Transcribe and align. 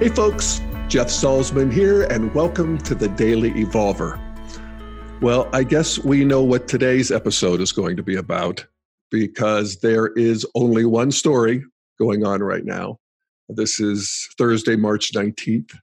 Hey, 0.00 0.08
folks, 0.08 0.62
Jeff 0.88 1.08
Salzman 1.08 1.70
here, 1.70 2.04
and 2.04 2.34
welcome 2.34 2.78
to 2.78 2.94
the 2.94 3.08
Daily 3.08 3.50
Evolver. 3.50 4.18
Well, 5.20 5.46
I 5.52 5.62
guess 5.62 5.98
we 5.98 6.24
know 6.24 6.42
what 6.42 6.68
today's 6.68 7.10
episode 7.10 7.60
is 7.60 7.70
going 7.70 7.98
to 7.98 8.02
be 8.02 8.16
about 8.16 8.64
because 9.10 9.80
there 9.80 10.06
is 10.14 10.46
only 10.54 10.86
one 10.86 11.10
story 11.10 11.62
going 11.98 12.24
on 12.24 12.42
right 12.42 12.64
now. 12.64 12.98
This 13.50 13.78
is 13.78 14.26
Thursday, 14.38 14.74
March 14.74 15.12
19th. 15.12 15.76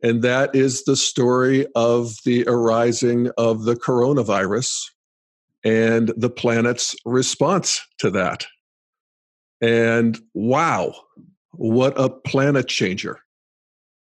And 0.00 0.22
that 0.22 0.54
is 0.54 0.84
the 0.84 0.94
story 0.94 1.66
of 1.74 2.14
the 2.24 2.44
arising 2.46 3.32
of 3.36 3.64
the 3.64 3.74
coronavirus 3.74 4.80
and 5.64 6.12
the 6.16 6.30
planet's 6.30 6.94
response 7.04 7.80
to 7.98 8.12
that. 8.12 8.46
And 9.60 10.20
wow, 10.34 10.94
what 11.50 11.98
a 11.98 12.08
planet 12.08 12.68
changer 12.68 13.18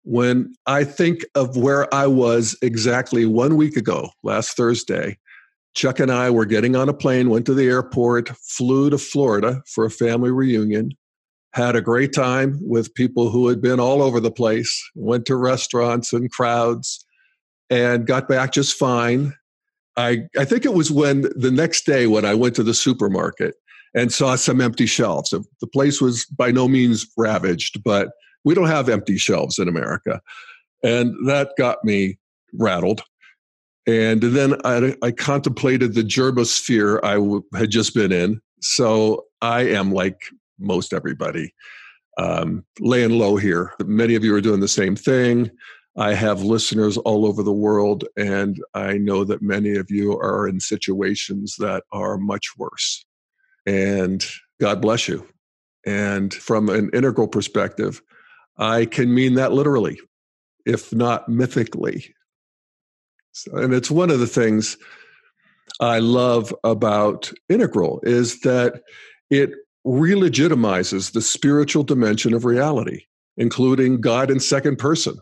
when 0.05 0.54
I 0.68 0.84
think 0.84 1.26
of 1.34 1.58
where 1.58 1.94
I 1.94 2.05
was 2.05 2.55
exactly 2.62 3.26
one 3.26 3.55
week 3.55 3.76
ago, 3.76 4.09
last 4.23 4.55
Thursday, 4.55 5.18
Chuck 5.73 6.00
and 6.00 6.12
I 6.12 6.30
were 6.30 6.46
getting 6.46 6.76
on 6.76 6.88
a 6.88 6.94
plane, 6.94 7.30
went 7.30 7.48
to 7.48 7.55
the 7.55 7.68
airport, 7.68 8.30
flew 8.30 8.91
to 8.91 8.99
Florida 8.99 9.63
for 9.68 9.84
a 9.84 9.90
family 9.90 10.32
reunion, 10.32 10.91
had 11.54 11.76
a 11.76 11.82
great 11.82 12.13
time 12.13 12.60
with 12.62 12.94
people 12.94 13.32
who 13.32 13.48
had 13.48 13.62
been 13.62 13.80
all 13.80 14.04
over 14.04 14.20
the 14.20 14.32
place, 14.32 14.80
went 14.94 15.26
to 15.26 15.36
restaurants 15.36 16.13
and 16.13 16.32
crowds, 16.32 17.04
and 17.72 18.05
got 18.05 18.30
back 18.30 18.54
just 18.54 18.77
fine. 18.77 19.34
I, 19.98 20.27
I 20.38 20.46
think 20.46 20.66
it 20.66 20.76
was 20.76 20.91
when 20.91 21.22
the 21.35 21.52
next 21.52 21.85
day 21.85 22.05
when 22.05 22.26
I 22.26 22.35
went 22.35 22.55
to 22.58 22.63
the 22.63 22.76
supermarket 22.76 23.55
and 23.96 24.13
saw 24.13 24.35
some 24.35 24.62
empty 24.62 24.85
shelves. 24.85 25.32
The 25.32 25.68
place 25.68 25.99
was 25.99 26.26
by 26.26 26.52
no 26.52 26.68
means 26.68 27.08
ravaged, 27.18 27.84
but 27.84 28.10
we 28.46 28.54
don't 28.54 28.68
have 28.68 28.88
empty 28.88 29.18
shelves 29.18 29.60
in 29.60 29.68
America. 29.68 30.21
And 30.84 31.13
that 31.27 31.51
got 31.57 31.84
me 31.84 32.18
rattled. 32.54 33.02
And 33.87 34.21
then 34.21 34.55
I, 34.63 34.96
I 35.02 35.12
contemplated 35.12 35.93
the 35.93 36.04
germosphere 36.04 36.99
I 37.04 37.15
w- 37.15 37.43
had 37.55 37.70
just 37.70 37.93
been 37.93 38.12
in. 38.12 38.40
So 38.62 39.26
I 39.41 39.62
am 39.62 39.91
like 39.91 40.18
most 40.60 40.93
everybody, 40.93 41.54
um, 42.18 42.63
laying 42.79 43.18
low 43.18 43.35
here. 43.35 43.74
Many 43.84 44.15
of 44.15 44.24
you 44.24 44.34
are 44.34 44.41
doing 44.41 44.62
the 44.62 44.68
same 44.68 44.96
thing. 44.96 45.52
I 45.98 46.13
have 46.13 46.43
listeners 46.43 46.98
all 46.98 47.26
over 47.26 47.41
the 47.41 47.54
world, 47.54 48.04
and 48.18 48.62
I 48.74 48.98
know 48.98 49.24
that 49.24 49.41
many 49.41 49.76
of 49.76 49.90
you 49.90 50.18
are 50.20 50.46
in 50.48 50.59
situations 50.59 51.55
that 51.59 51.84
are 51.93 52.18
much 52.18 52.49
worse. 52.57 53.05
And 53.65 54.26
God 54.59 54.82
bless 54.82 55.07
you. 55.07 55.26
And 55.85 56.34
from 56.34 56.70
an 56.70 56.90
integral 56.93 57.27
perspective, 57.27 58.02
I 58.58 58.86
can 58.86 59.14
mean 59.14 59.36
that 59.36 59.52
literally, 59.52 60.00
if 60.66 60.94
not 60.94 61.28
mythically. 61.28 62.14
So, 63.32 63.58
and 63.58 63.74
it's 63.74 63.92
one 63.92 64.09
of 64.09 64.20
the 64.20 64.28
things 64.28 64.78
I 65.80 66.00
love 66.00 66.53
about 66.64 67.31
Integral 67.50 68.00
is 68.03 68.40
that 68.42 68.81
it 69.30 69.52
relegitimizes 69.86 71.12
the 71.12 71.22
spiritual 71.22 71.84
dimension 71.84 72.34
of 72.34 72.46
reality, 72.46 73.03
including 73.38 74.02
God 74.02 74.31
in 74.31 74.40
second 74.40 74.78
person. 74.78 75.18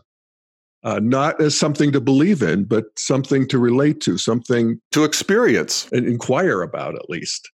Uh, 0.84 1.00
not 1.02 1.40
as 1.40 1.56
something 1.56 1.92
to 1.92 2.00
believe 2.00 2.42
in, 2.42 2.64
but 2.64 2.84
something 2.96 3.48
to 3.48 3.58
relate 3.58 4.02
to, 4.02 4.18
something 4.18 4.78
to 4.92 5.02
experience 5.02 5.88
and 5.92 6.06
inquire 6.06 6.60
about 6.60 6.94
at 6.94 7.08
least. 7.08 7.50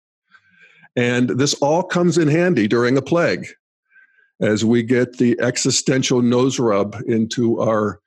And 0.97 1.29
this 1.29 1.53
all 1.55 1.83
comes 1.83 2.17
in 2.17 2.29
handy 2.29 2.67
during 2.67 2.97
a 2.97 3.03
plague 3.03 3.47
as 4.41 4.65
we 4.65 4.83
get 4.83 5.19
the 5.19 5.39
existential 5.41 6.23
nose 6.23 6.59
rub 6.59 6.97
into 7.07 7.61
our 7.61 8.01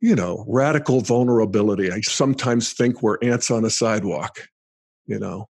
you 0.00 0.14
know 0.14 0.44
radical 0.48 1.00
vulnerability. 1.00 1.92
I 1.92 2.00
sometimes 2.00 2.72
think 2.72 3.02
we're 3.02 3.18
ants 3.22 3.50
on 3.50 3.64
a 3.64 3.70
sidewalk 3.70 4.48
you 5.10 5.18
know? 5.18 5.48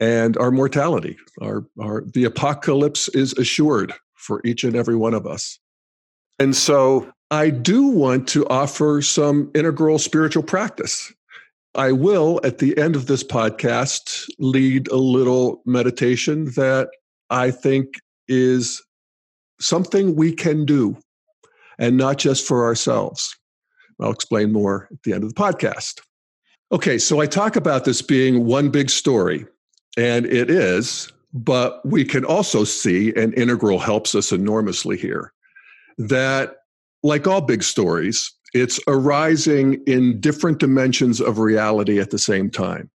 And 0.00 0.36
our 0.36 0.50
mortality 0.50 1.16
our, 1.40 1.64
our 1.80 2.02
the 2.02 2.24
apocalypse 2.24 3.08
is 3.10 3.32
assured 3.34 3.94
for 4.14 4.42
each 4.44 4.64
and 4.64 4.74
every 4.74 4.96
one 4.96 5.14
of 5.14 5.26
us. 5.26 5.58
And 6.38 6.54
so 6.54 7.10
i 7.30 7.48
do 7.48 7.86
want 7.86 8.28
to 8.28 8.46
offer 8.48 9.00
some 9.00 9.50
integral 9.54 9.98
spiritual 9.98 10.42
practice. 10.42 11.12
I 11.76 11.92
will 11.92 12.40
at 12.44 12.58
the 12.58 12.76
end 12.76 12.96
of 12.96 13.06
this 13.06 13.24
podcast 13.24 14.28
lead 14.38 14.88
a 14.88 14.96
little 14.96 15.62
meditation 15.64 16.46
that 16.56 16.88
i 17.30 17.50
think 17.50 17.86
is 18.28 18.82
something 19.64 20.14
we 20.14 20.32
can 20.32 20.64
do 20.64 20.96
and 21.78 21.96
not 21.96 22.18
just 22.18 22.46
for 22.46 22.64
ourselves. 22.64 23.36
I'll 24.00 24.10
explain 24.10 24.52
more 24.52 24.88
at 24.92 25.02
the 25.02 25.12
end 25.12 25.24
of 25.24 25.34
the 25.34 25.40
podcast. 25.40 26.00
Okay, 26.72 26.98
so 26.98 27.20
I 27.20 27.26
talk 27.26 27.56
about 27.56 27.84
this 27.84 28.02
being 28.02 28.46
one 28.46 28.70
big 28.70 28.90
story, 28.90 29.46
and 29.96 30.26
it 30.26 30.50
is, 30.50 31.12
but 31.32 31.84
we 31.86 32.04
can 32.04 32.24
also 32.24 32.64
see, 32.64 33.12
and 33.14 33.34
Integral 33.34 33.78
helps 33.78 34.14
us 34.14 34.32
enormously 34.32 34.96
here, 34.96 35.32
that 35.98 36.56
like 37.02 37.26
all 37.26 37.40
big 37.40 37.62
stories, 37.62 38.32
it's 38.54 38.80
arising 38.88 39.82
in 39.86 40.20
different 40.20 40.58
dimensions 40.58 41.20
of 41.20 41.38
reality 41.38 42.00
at 42.00 42.10
the 42.10 42.18
same 42.18 42.50
time. 42.50 42.90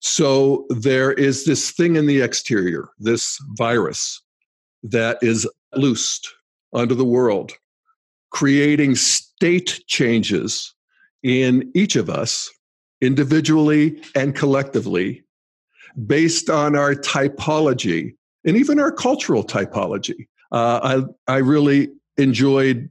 So 0.00 0.66
there 0.70 1.12
is 1.12 1.44
this 1.44 1.70
thing 1.72 1.96
in 1.96 2.06
the 2.06 2.22
exterior, 2.22 2.88
this 2.98 3.38
virus, 3.56 4.22
that 4.82 5.18
is 5.20 5.46
loosed 5.74 6.28
onto 6.72 6.94
the 6.94 7.04
world, 7.04 7.52
creating 8.30 8.94
state 8.94 9.82
changes 9.86 10.74
in 11.22 11.70
each 11.74 11.96
of 11.96 12.08
us, 12.08 12.50
individually 13.00 14.00
and 14.14 14.34
collectively, 14.34 15.24
based 16.06 16.48
on 16.48 16.76
our 16.76 16.94
typology 16.94 18.14
and 18.44 18.56
even 18.56 18.78
our 18.78 18.92
cultural 18.92 19.44
typology. 19.44 20.26
Uh, 20.52 21.04
I, 21.28 21.32
I 21.34 21.36
really 21.38 21.88
enjoyed 22.16 22.90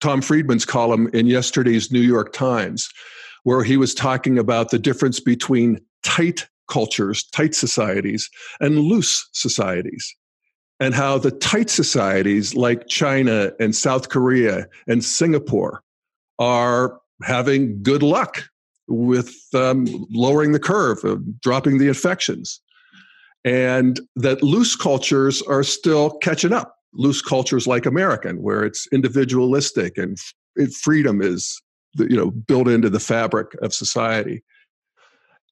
Tom 0.00 0.22
Friedman's 0.22 0.64
column 0.64 1.08
in 1.12 1.26
yesterday's 1.26 1.90
New 1.90 2.00
York 2.00 2.32
Times, 2.32 2.88
where 3.44 3.64
he 3.64 3.76
was 3.76 3.94
talking 3.94 4.38
about 4.38 4.70
the 4.70 4.78
difference 4.78 5.18
between 5.18 5.80
tight 6.02 6.46
cultures, 6.68 7.24
tight 7.24 7.54
societies, 7.54 8.30
and 8.60 8.78
loose 8.78 9.28
societies 9.32 10.14
and 10.82 10.96
how 10.96 11.16
the 11.16 11.30
tight 11.30 11.70
societies 11.70 12.56
like 12.56 12.88
China 12.88 13.52
and 13.60 13.72
South 13.72 14.08
Korea 14.08 14.66
and 14.88 15.04
Singapore 15.04 15.80
are 16.40 16.98
having 17.22 17.80
good 17.84 18.02
luck 18.02 18.42
with 18.88 19.32
um, 19.54 19.86
lowering 20.10 20.50
the 20.50 20.58
curve, 20.58 20.98
dropping 21.40 21.78
the 21.78 21.86
infections. 21.86 22.60
And 23.44 24.00
that 24.16 24.42
loose 24.42 24.74
cultures 24.74 25.40
are 25.42 25.62
still 25.62 26.18
catching 26.18 26.52
up. 26.52 26.74
Loose 26.94 27.22
cultures 27.22 27.68
like 27.68 27.86
American, 27.86 28.42
where 28.42 28.64
it's 28.64 28.88
individualistic 28.92 29.96
and 29.96 30.18
freedom 30.82 31.22
is 31.22 31.62
you 31.96 32.16
know 32.16 32.32
built 32.32 32.66
into 32.66 32.90
the 32.90 33.00
fabric 33.00 33.54
of 33.62 33.72
society. 33.72 34.42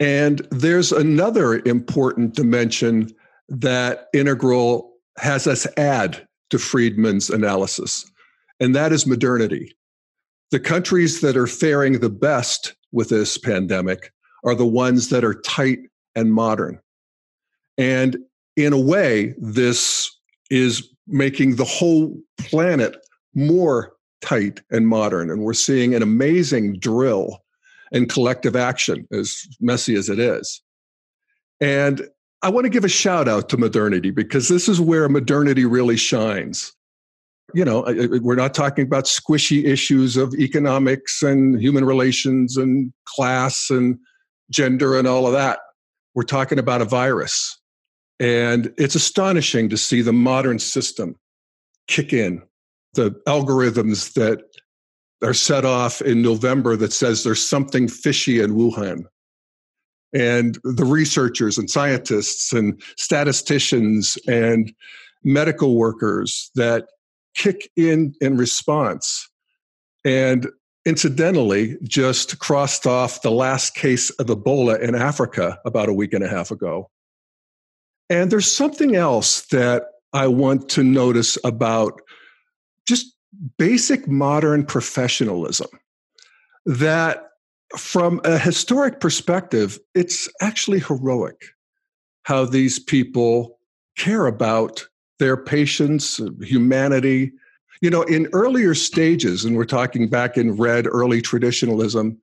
And 0.00 0.40
there's 0.50 0.90
another 0.90 1.62
important 1.64 2.34
dimension 2.34 3.14
that 3.48 4.08
integral 4.12 4.89
has 5.18 5.46
us 5.46 5.66
add 5.76 6.26
to 6.50 6.58
Friedman's 6.58 7.30
analysis, 7.30 8.10
and 8.58 8.74
that 8.74 8.92
is 8.92 9.06
modernity. 9.06 9.74
The 10.50 10.60
countries 10.60 11.20
that 11.20 11.36
are 11.36 11.46
faring 11.46 12.00
the 12.00 12.10
best 12.10 12.74
with 12.92 13.08
this 13.08 13.38
pandemic 13.38 14.12
are 14.44 14.54
the 14.54 14.66
ones 14.66 15.10
that 15.10 15.24
are 15.24 15.40
tight 15.42 15.78
and 16.16 16.32
modern. 16.32 16.80
And 17.78 18.16
in 18.56 18.72
a 18.72 18.80
way, 18.80 19.34
this 19.38 20.10
is 20.50 20.88
making 21.06 21.56
the 21.56 21.64
whole 21.64 22.16
planet 22.38 22.96
more 23.34 23.92
tight 24.20 24.60
and 24.70 24.88
modern. 24.88 25.30
And 25.30 25.42
we're 25.42 25.52
seeing 25.54 25.94
an 25.94 26.02
amazing 26.02 26.78
drill 26.78 27.38
and 27.92 28.08
collective 28.08 28.56
action, 28.56 29.06
as 29.12 29.46
messy 29.60 29.94
as 29.94 30.08
it 30.08 30.18
is. 30.18 30.62
And 31.60 32.08
I 32.42 32.48
want 32.48 32.64
to 32.64 32.70
give 32.70 32.84
a 32.84 32.88
shout 32.88 33.28
out 33.28 33.48
to 33.50 33.58
modernity 33.58 34.10
because 34.10 34.48
this 34.48 34.68
is 34.68 34.80
where 34.80 35.08
modernity 35.08 35.66
really 35.66 35.96
shines. 35.96 36.72
You 37.52 37.64
know, 37.64 37.82
we're 38.22 38.36
not 38.36 38.54
talking 38.54 38.86
about 38.86 39.04
squishy 39.04 39.64
issues 39.64 40.16
of 40.16 40.34
economics 40.34 41.22
and 41.22 41.60
human 41.60 41.84
relations 41.84 42.56
and 42.56 42.92
class 43.04 43.68
and 43.70 43.98
gender 44.50 44.98
and 44.98 45.06
all 45.06 45.26
of 45.26 45.32
that. 45.32 45.58
We're 46.14 46.22
talking 46.22 46.58
about 46.58 46.80
a 46.80 46.84
virus. 46.84 47.58
And 48.20 48.72
it's 48.78 48.94
astonishing 48.94 49.68
to 49.70 49.76
see 49.76 50.00
the 50.00 50.12
modern 50.12 50.58
system 50.58 51.16
kick 51.88 52.12
in. 52.12 52.42
The 52.94 53.10
algorithms 53.26 54.14
that 54.14 54.42
are 55.22 55.34
set 55.34 55.64
off 55.64 56.00
in 56.00 56.22
November 56.22 56.76
that 56.76 56.92
says 56.92 57.22
there's 57.22 57.46
something 57.46 57.88
fishy 57.88 58.40
in 58.40 58.54
Wuhan 58.54 59.04
and 60.12 60.58
the 60.64 60.84
researchers 60.84 61.58
and 61.58 61.70
scientists 61.70 62.52
and 62.52 62.80
statisticians 62.96 64.18
and 64.26 64.72
medical 65.22 65.76
workers 65.76 66.50
that 66.54 66.88
kick 67.34 67.70
in 67.76 68.14
in 68.20 68.36
response. 68.36 69.28
And 70.04 70.48
incidentally, 70.86 71.76
just 71.82 72.38
crossed 72.38 72.86
off 72.86 73.22
the 73.22 73.30
last 73.30 73.74
case 73.74 74.10
of 74.10 74.26
Ebola 74.26 74.80
in 74.80 74.94
Africa 74.94 75.58
about 75.64 75.88
a 75.88 75.92
week 75.92 76.12
and 76.12 76.24
a 76.24 76.28
half 76.28 76.50
ago. 76.50 76.90
And 78.08 78.30
there's 78.30 78.50
something 78.50 78.96
else 78.96 79.42
that 79.48 79.84
I 80.12 80.26
want 80.26 80.68
to 80.70 80.82
notice 80.82 81.38
about 81.44 82.00
just 82.88 83.14
basic 83.58 84.08
modern 84.08 84.66
professionalism 84.66 85.68
that 86.66 87.29
from 87.76 88.20
a 88.24 88.38
historic 88.38 89.00
perspective, 89.00 89.78
it's 89.94 90.28
actually 90.40 90.80
heroic 90.80 91.40
how 92.24 92.44
these 92.44 92.78
people 92.78 93.58
care 93.96 94.26
about 94.26 94.86
their 95.18 95.36
patients, 95.36 96.20
humanity. 96.40 97.32
You 97.80 97.90
know, 97.90 98.02
in 98.02 98.28
earlier 98.32 98.74
stages, 98.74 99.44
and 99.44 99.56
we're 99.56 99.64
talking 99.64 100.08
back 100.08 100.36
in 100.36 100.56
red 100.56 100.86
early 100.86 101.22
traditionalism, 101.22 102.18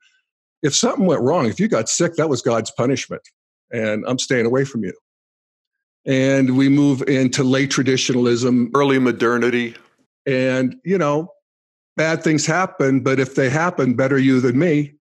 if 0.63 0.75
something 0.75 1.05
went 1.05 1.21
wrong, 1.21 1.45
if 1.45 1.59
you 1.59 1.67
got 1.67 1.89
sick, 1.89 2.15
that 2.15 2.29
was 2.29 2.41
God's 2.41 2.71
punishment. 2.71 3.21
And 3.71 4.03
I'm 4.07 4.19
staying 4.19 4.45
away 4.45 4.65
from 4.65 4.83
you. 4.83 4.94
And 6.05 6.57
we 6.57 6.69
move 6.69 7.01
into 7.03 7.44
late 7.44 7.69
traditionalism, 7.69 8.71
early 8.75 8.97
modernity. 8.99 9.75
And, 10.25 10.75
you 10.83 10.97
know, 10.97 11.33
bad 11.95 12.23
things 12.23 12.45
happen, 12.45 13.01
but 13.01 13.19
if 13.19 13.35
they 13.35 13.49
happen, 13.49 13.94
better 13.94 14.17
you 14.17 14.39
than 14.39 14.57
me. 14.57 14.94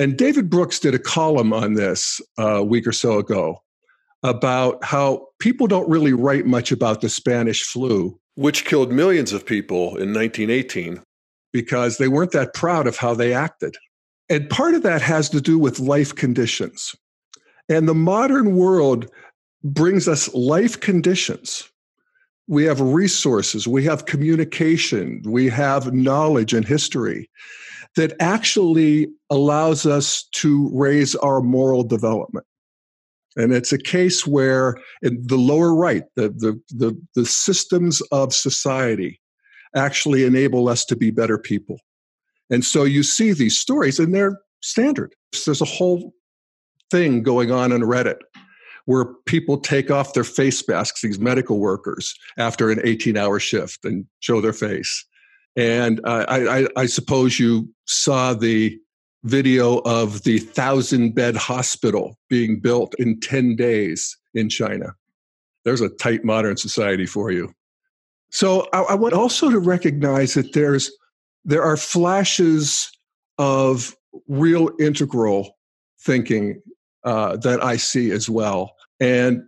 And 0.00 0.16
David 0.16 0.48
Brooks 0.48 0.78
did 0.78 0.94
a 0.94 0.98
column 0.98 1.52
on 1.52 1.74
this 1.74 2.22
uh, 2.38 2.56
a 2.56 2.64
week 2.64 2.86
or 2.86 2.92
so 2.92 3.18
ago 3.18 3.62
about 4.22 4.82
how 4.82 5.26
people 5.40 5.66
don't 5.66 5.88
really 5.90 6.14
write 6.14 6.46
much 6.46 6.72
about 6.72 7.02
the 7.02 7.10
Spanish 7.10 7.62
flu, 7.64 8.18
which 8.34 8.64
killed 8.64 8.92
millions 8.92 9.34
of 9.34 9.44
people 9.44 9.88
in 9.98 10.14
1918, 10.14 11.02
because 11.52 11.98
they 11.98 12.08
weren't 12.08 12.32
that 12.32 12.54
proud 12.54 12.86
of 12.86 12.96
how 12.96 13.12
they 13.12 13.34
acted. 13.34 13.76
And 14.30 14.48
part 14.48 14.74
of 14.74 14.82
that 14.84 15.02
has 15.02 15.28
to 15.30 15.40
do 15.40 15.58
with 15.58 15.78
life 15.78 16.14
conditions. 16.14 16.96
And 17.68 17.86
the 17.86 17.94
modern 17.94 18.56
world 18.56 19.06
brings 19.62 20.08
us 20.08 20.32
life 20.32 20.80
conditions. 20.80 21.68
We 22.50 22.64
have 22.64 22.80
resources, 22.80 23.68
we 23.68 23.84
have 23.84 24.06
communication, 24.06 25.22
we 25.24 25.48
have 25.50 25.94
knowledge 25.94 26.52
and 26.52 26.66
history 26.66 27.30
that 27.94 28.12
actually 28.18 29.06
allows 29.30 29.86
us 29.86 30.24
to 30.32 30.68
raise 30.72 31.14
our 31.14 31.40
moral 31.40 31.84
development. 31.84 32.44
And 33.36 33.52
it's 33.52 33.72
a 33.72 33.78
case 33.78 34.26
where 34.26 34.74
in 35.00 35.24
the 35.24 35.36
lower 35.36 35.72
right, 35.72 36.02
the, 36.16 36.30
the, 36.30 36.60
the, 36.70 37.00
the 37.14 37.24
systems 37.24 38.00
of 38.10 38.34
society 38.34 39.20
actually 39.76 40.24
enable 40.24 40.68
us 40.68 40.84
to 40.86 40.96
be 40.96 41.12
better 41.12 41.38
people. 41.38 41.78
And 42.50 42.64
so 42.64 42.82
you 42.82 43.04
see 43.04 43.32
these 43.32 43.56
stories, 43.56 44.00
and 44.00 44.12
they're 44.12 44.40
standard. 44.60 45.14
There's 45.46 45.60
a 45.60 45.64
whole 45.64 46.12
thing 46.90 47.22
going 47.22 47.52
on 47.52 47.72
on 47.72 47.82
Reddit 47.82 48.18
where 48.90 49.04
people 49.24 49.56
take 49.56 49.88
off 49.88 50.14
their 50.14 50.24
face 50.24 50.66
masks, 50.66 51.02
these 51.02 51.20
medical 51.20 51.60
workers, 51.60 52.12
after 52.38 52.72
an 52.72 52.80
18 52.82 53.16
hour 53.16 53.38
shift 53.38 53.84
and 53.84 54.04
show 54.18 54.40
their 54.40 54.52
face. 54.52 55.06
And 55.54 56.00
uh, 56.04 56.24
I, 56.26 56.58
I, 56.58 56.66
I 56.76 56.86
suppose 56.86 57.38
you 57.38 57.72
saw 57.84 58.34
the 58.34 58.76
video 59.22 59.78
of 59.84 60.24
the 60.24 60.40
thousand 60.40 61.14
bed 61.14 61.36
hospital 61.36 62.18
being 62.28 62.58
built 62.58 62.96
in 62.98 63.20
10 63.20 63.54
days 63.54 64.18
in 64.34 64.48
China. 64.48 64.96
There's 65.64 65.82
a 65.82 65.90
tight 65.90 66.24
modern 66.24 66.56
society 66.56 67.06
for 67.06 67.30
you. 67.30 67.54
So 68.32 68.66
I, 68.72 68.80
I, 68.80 68.94
want 68.96 69.14
also 69.14 69.50
to 69.50 69.60
recognize 69.60 70.34
that 70.34 70.52
there's 70.52 70.90
there 71.44 71.62
are 71.62 71.76
flashes 71.76 72.90
of 73.38 73.94
real 74.26 74.70
integral 74.80 75.56
thinking 76.00 76.60
uh, 77.04 77.36
that 77.36 77.62
I 77.62 77.76
see 77.76 78.10
as 78.10 78.28
well. 78.28 78.74
And 79.00 79.42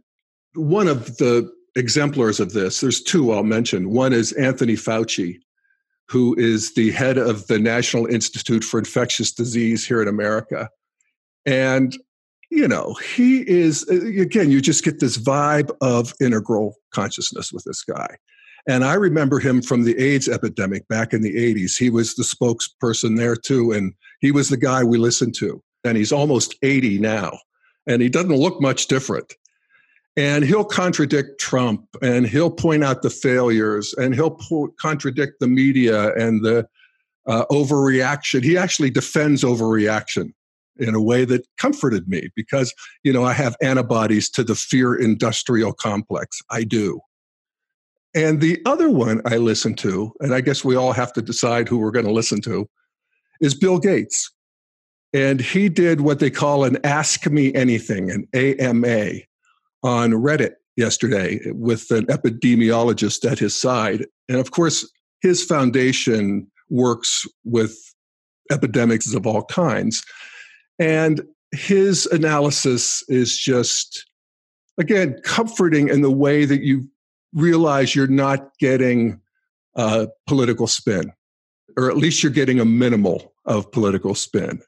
one 0.55 0.89
of 0.89 1.19
the 1.19 1.51
exemplars 1.77 2.41
of 2.41 2.53
this, 2.53 2.81
there's 2.81 3.03
two 3.03 3.33
I'll 3.33 3.45
mention. 3.45 3.91
One 3.91 4.13
is 4.13 4.33
Anthony 4.33 4.75
Fauci, 4.75 5.37
who 6.09 6.35
is 6.39 6.75
the 6.75 6.91
head 6.91 7.19
of 7.19 7.47
the 7.47 7.59
National 7.59 8.07
Institute 8.07 8.65
for 8.65 8.79
Infectious 8.79 9.33
Disease 9.33 9.87
here 9.87 10.03
in 10.03 10.09
America. 10.09 10.69
And, 11.47 11.97
you 12.51 12.69
know, 12.69 12.95
he 13.15 13.49
is, 13.49 13.89
again, 13.89 14.51
you 14.51 14.61
just 14.61 14.85
get 14.85 15.01
this 15.01 15.17
vibe 15.17 15.71
of 15.81 16.13
integral 16.21 16.77
consciousness 16.93 17.53
with 17.53 17.65
this 17.65 17.83
guy. 17.83 18.17
And 18.69 18.85
I 18.85 18.95
remember 18.95 19.41
him 19.41 19.61
from 19.61 19.85
the 19.85 19.99
AIDS 19.99 20.29
epidemic 20.29 20.87
back 20.87 21.13
in 21.13 21.23
the 21.23 21.35
80s. 21.35 21.77
He 21.77 21.91
was 21.91 22.15
the 22.15 22.23
spokesperson 22.23 23.17
there 23.17 23.35
too. 23.35 23.73
And 23.73 23.95
he 24.21 24.31
was 24.31 24.51
the 24.51 24.57
guy 24.57 24.85
we 24.85 24.99
listened 24.99 25.35
to. 25.37 25.63
And 25.85 25.97
he's 25.97 26.13
almost 26.13 26.55
80 26.63 26.99
now. 26.99 27.39
And 27.89 28.01
he 28.03 28.09
doesn't 28.09 28.37
look 28.37 28.61
much 28.61 28.87
different 28.87 29.35
and 30.17 30.45
he'll 30.45 30.65
contradict 30.65 31.41
Trump 31.41 31.87
and 32.03 32.27
he'll 32.27 32.51
point 32.51 32.85
out 32.85 33.03
the 33.03 33.11
failures 33.11 33.95
and 33.95 34.15
he'll 34.15 34.33
po- 34.33 34.73
contradict 34.81 35.41
the 35.41 35.47
media 35.47 36.13
and 36.15 36.45
the 36.45 36.67
uh, 37.27 37.45
overreaction. 37.51 38.43
He 38.43 38.57
actually 38.57 38.91
defends 38.91 39.43
overreaction 39.43 40.33
in 40.77 40.95
a 40.95 41.01
way 41.01 41.25
that 41.25 41.47
comforted 41.59 42.09
me 42.09 42.29
because, 42.35 42.75
you 43.05 43.13
know, 43.13 43.25
I 43.25 43.33
have 43.33 43.57
antibodies 43.63 44.29
to 44.31 44.45
the 44.45 44.55
fear 44.55 44.95
industrial 44.95 45.73
complex. 45.73 46.41
I 46.51 46.65
do. 46.65 47.01
And 48.15 48.41
the 48.41 48.61
other 48.67 48.91
one 48.91 49.23
I 49.25 49.37
listen 49.37 49.75
to, 49.77 50.13
and 50.21 50.35
I 50.35 50.43
guess 50.43 50.65
we 50.65 50.77
all 50.77 50.93
have 50.93 51.13
to 51.15 51.23
decide 51.23 51.69
who 51.69 51.79
we're 51.79 51.91
going 51.91 52.05
to 52.05 52.13
listen 52.13 52.43
to, 52.43 52.69
is 53.41 53.55
Bill 53.55 53.79
Gates. 53.79 54.31
And 55.15 55.41
he 55.41 55.69
did 55.69 56.03
what 56.03 56.19
they 56.19 56.31
call 56.31 56.65
an 56.65 56.79
Ask 56.85 57.27
Me 57.31 57.55
Anything, 57.55 58.11
an 58.11 58.27
AMA 58.35 59.21
on 59.83 60.13
Reddit 60.13 60.53
yesterday 60.77 61.41
with 61.53 61.91
an 61.91 62.07
epidemiologist 62.07 63.31
at 63.31 63.39
his 63.39 63.55
side. 63.55 64.07
And 64.29 64.39
of 64.39 64.51
course, 64.51 64.91
his 65.21 65.45
foundation 65.45 66.51
works 66.71 67.27
with 67.45 67.77
epidemics 68.51 69.15
of 69.15 69.27
all 69.27 69.45
kinds. 69.45 70.05
And 70.79 71.23
his 71.53 72.07
analysis 72.07 73.05
is 73.09 73.39
just, 73.39 74.07
again, 74.79 75.19
comforting 75.23 75.89
in 75.89 76.01
the 76.01 76.11
way 76.11 76.45
that 76.45 76.63
you 76.63 76.89
realize 77.35 77.95
you're 77.95 78.07
not 78.07 78.51
getting 78.59 79.21
a 79.75 80.09
political 80.27 80.67
spin, 80.67 81.13
or 81.77 81.91
at 81.91 81.97
least 81.97 82.23
you're 82.23 82.33
getting 82.33 82.61
a 82.61 82.65
minimal 82.65 83.33
of 83.45 83.71
political 83.71 84.15
spin. 84.15 84.61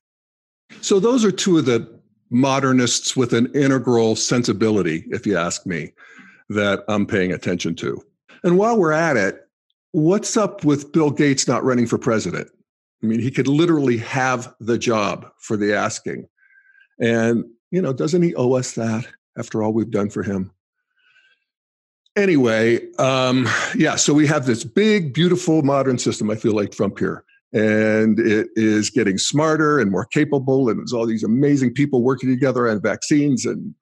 So, 0.81 0.99
those 0.99 1.25
are 1.25 1.31
two 1.31 1.59
of 1.59 1.67
the 1.67 1.94
modernists 2.35 3.17
with 3.17 3.33
an 3.33 3.47
integral 3.55 4.17
sensibility, 4.17 5.05
if 5.11 5.25
you 5.27 5.39
ask 5.39 5.65
me, 5.65 5.93
that 6.49 6.85
I'm 6.89 7.07
paying 7.07 7.33
attention 7.33 7.77
to. 7.77 8.03
And 8.43 8.59
while 8.59 8.77
we're 8.77 8.93
at 8.93 9.17
it, 9.17 9.49
what's 9.93 10.37
up 10.37 10.65
with 10.65 10.93
Bill 10.93 11.11
Gates 11.11 11.47
not 11.47 11.65
running 11.65 11.87
for 11.87 11.97
president? 11.97 12.51
I 13.03 13.07
mean, 13.07 13.21
he 13.21 13.31
could 13.31 13.47
literally 13.47 13.99
have 13.99 14.53
the 14.59 14.77
job 14.77 15.31
for 15.39 15.57
the 15.57 15.75
asking. 15.75 16.27
And, 17.01 17.45
you 17.71 17.81
know, 17.81 17.93
doesn't 17.93 18.23
he 18.23 18.35
owe 18.35 18.55
us 18.55 18.73
that 18.73 19.07
after 19.39 19.63
all 19.63 19.73
we've 19.73 19.91
done 19.91 20.11
for 20.11 20.23
him? 20.23 20.51
Anyway, 22.17 22.81
um, 22.99 23.49
yeah, 23.77 23.97
so 23.97 24.13
we 24.13 24.27
have 24.27 24.47
this 24.47 24.65
big, 24.65 25.15
beautiful 25.15 25.63
modern 25.63 25.99
system, 25.99 26.31
I 26.31 26.37
feel 26.37 26.55
like, 26.55 26.73
Trump 26.73 26.99
here 26.99 27.25
and 27.55 28.19
it 28.19 28.49
is 28.57 28.91
getting 28.91 29.17
smarter 29.17 29.79
and 29.79 29.91
more 29.91 30.05
capable 30.05 30.69
and 30.69 30.79
there's 30.79 30.93
all 30.93 31.07
these 31.07 31.23
amazing 31.23 31.73
people 31.73 32.03
working 32.03 32.29
together 32.29 32.69
on 32.69 32.83
vaccines 32.83 33.47
and 33.47 33.75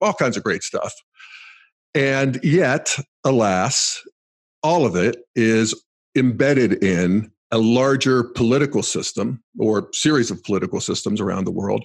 all 0.00 0.14
kinds 0.14 0.36
of 0.36 0.44
great 0.44 0.62
stuff. 0.62 0.94
And 1.94 2.38
yet 2.44 2.96
alas 3.24 4.00
all 4.62 4.86
of 4.86 4.96
it 4.96 5.16
is 5.34 5.74
embedded 6.16 6.82
in 6.82 7.30
a 7.50 7.58
larger 7.58 8.24
political 8.24 8.82
system 8.82 9.42
or 9.58 9.88
series 9.92 10.30
of 10.30 10.42
political 10.44 10.80
systems 10.80 11.20
around 11.20 11.44
the 11.44 11.50
world 11.50 11.84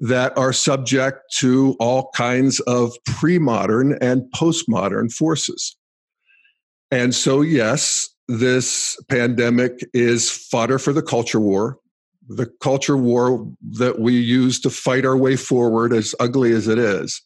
that 0.00 0.36
are 0.36 0.52
subject 0.52 1.20
to 1.32 1.76
all 1.80 2.10
kinds 2.14 2.60
of 2.60 2.92
pre-modern 3.06 3.96
and 4.02 4.22
postmodern 4.34 5.12
forces. 5.12 5.76
And 6.90 7.14
so 7.14 7.40
yes 7.40 8.08
this 8.28 9.00
pandemic 9.08 9.80
is 9.94 10.30
fodder 10.30 10.78
for 10.78 10.92
the 10.92 11.02
culture 11.02 11.40
war. 11.40 11.78
The 12.28 12.46
culture 12.60 12.96
war 12.96 13.46
that 13.78 14.00
we 14.00 14.18
use 14.18 14.58
to 14.60 14.70
fight 14.70 15.04
our 15.04 15.16
way 15.16 15.36
forward, 15.36 15.92
as 15.92 16.14
ugly 16.18 16.52
as 16.52 16.66
it 16.66 16.78
is. 16.78 17.22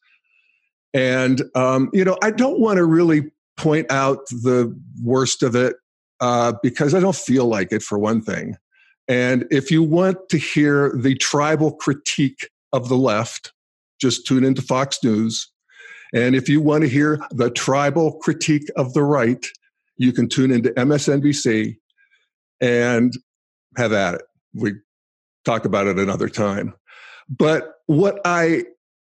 And, 0.92 1.42
um, 1.54 1.88
you 1.92 2.04
know, 2.04 2.18
I 2.22 2.30
don't 2.30 2.60
want 2.60 2.76
to 2.76 2.84
really 2.84 3.30
point 3.56 3.90
out 3.90 4.26
the 4.28 4.76
worst 5.02 5.42
of 5.42 5.54
it 5.54 5.76
uh, 6.20 6.54
because 6.62 6.94
I 6.94 7.00
don't 7.00 7.16
feel 7.16 7.46
like 7.46 7.72
it, 7.72 7.82
for 7.82 7.98
one 7.98 8.20
thing. 8.20 8.56
And 9.08 9.46
if 9.50 9.70
you 9.70 9.82
want 9.82 10.28
to 10.28 10.38
hear 10.38 10.92
the 10.94 11.14
tribal 11.14 11.72
critique 11.72 12.48
of 12.72 12.88
the 12.88 12.96
left, 12.96 13.52
just 14.00 14.26
tune 14.26 14.44
into 14.44 14.62
Fox 14.62 15.02
News. 15.02 15.50
And 16.14 16.34
if 16.34 16.48
you 16.48 16.60
want 16.60 16.82
to 16.82 16.88
hear 16.88 17.20
the 17.30 17.50
tribal 17.50 18.18
critique 18.18 18.68
of 18.76 18.94
the 18.94 19.02
right, 19.02 19.46
you 20.00 20.14
can 20.14 20.30
tune 20.30 20.50
into 20.50 20.70
MSNBC 20.70 21.76
and 22.62 23.12
have 23.76 23.92
at 23.92 24.14
it. 24.14 24.22
We 24.54 24.72
talk 25.44 25.66
about 25.66 25.86
it 25.86 25.98
another 25.98 26.30
time. 26.30 26.72
But 27.28 27.74
what 27.84 28.18
I 28.24 28.64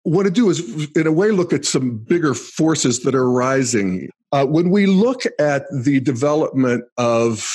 want 0.04 0.26
to 0.26 0.32
do 0.32 0.50
is, 0.50 0.92
in 0.94 1.08
a 1.08 1.12
way, 1.12 1.32
look 1.32 1.54
at 1.54 1.64
some 1.64 1.98
bigger 1.98 2.34
forces 2.34 3.04
that 3.04 3.16
are 3.16 3.32
rising. 3.32 4.10
Uh, 4.34 4.46
when 4.46 4.72
we 4.72 4.86
look 4.86 5.24
at 5.40 5.64
the 5.72 6.02
development 6.02 6.84
of 6.98 7.50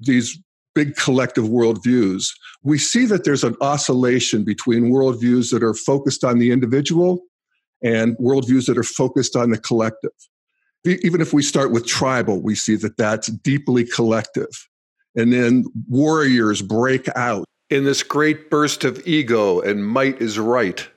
these 0.00 0.36
big 0.74 0.96
collective 0.96 1.44
worldviews, 1.44 2.30
we 2.64 2.78
see 2.78 3.06
that 3.06 3.22
there's 3.22 3.44
an 3.44 3.54
oscillation 3.60 4.42
between 4.44 4.90
worldviews 4.90 5.52
that 5.52 5.62
are 5.62 5.72
focused 5.72 6.24
on 6.24 6.40
the 6.40 6.50
individual 6.50 7.20
and 7.80 8.16
worldviews 8.18 8.66
that 8.66 8.76
are 8.76 8.82
focused 8.82 9.36
on 9.36 9.50
the 9.50 9.58
collective. 9.58 10.10
Even 10.84 11.20
if 11.20 11.32
we 11.32 11.42
start 11.42 11.72
with 11.72 11.86
tribal, 11.86 12.40
we 12.40 12.54
see 12.54 12.76
that 12.76 12.96
that's 12.96 13.28
deeply 13.28 13.84
collective. 13.84 14.68
And 15.16 15.32
then 15.32 15.64
warriors 15.88 16.62
break 16.62 17.08
out. 17.16 17.44
In 17.70 17.84
this 17.84 18.04
great 18.04 18.50
burst 18.50 18.84
of 18.84 19.04
ego 19.06 19.60
and 19.60 19.84
might 19.84 20.20
is 20.22 20.38
right. 20.38 20.88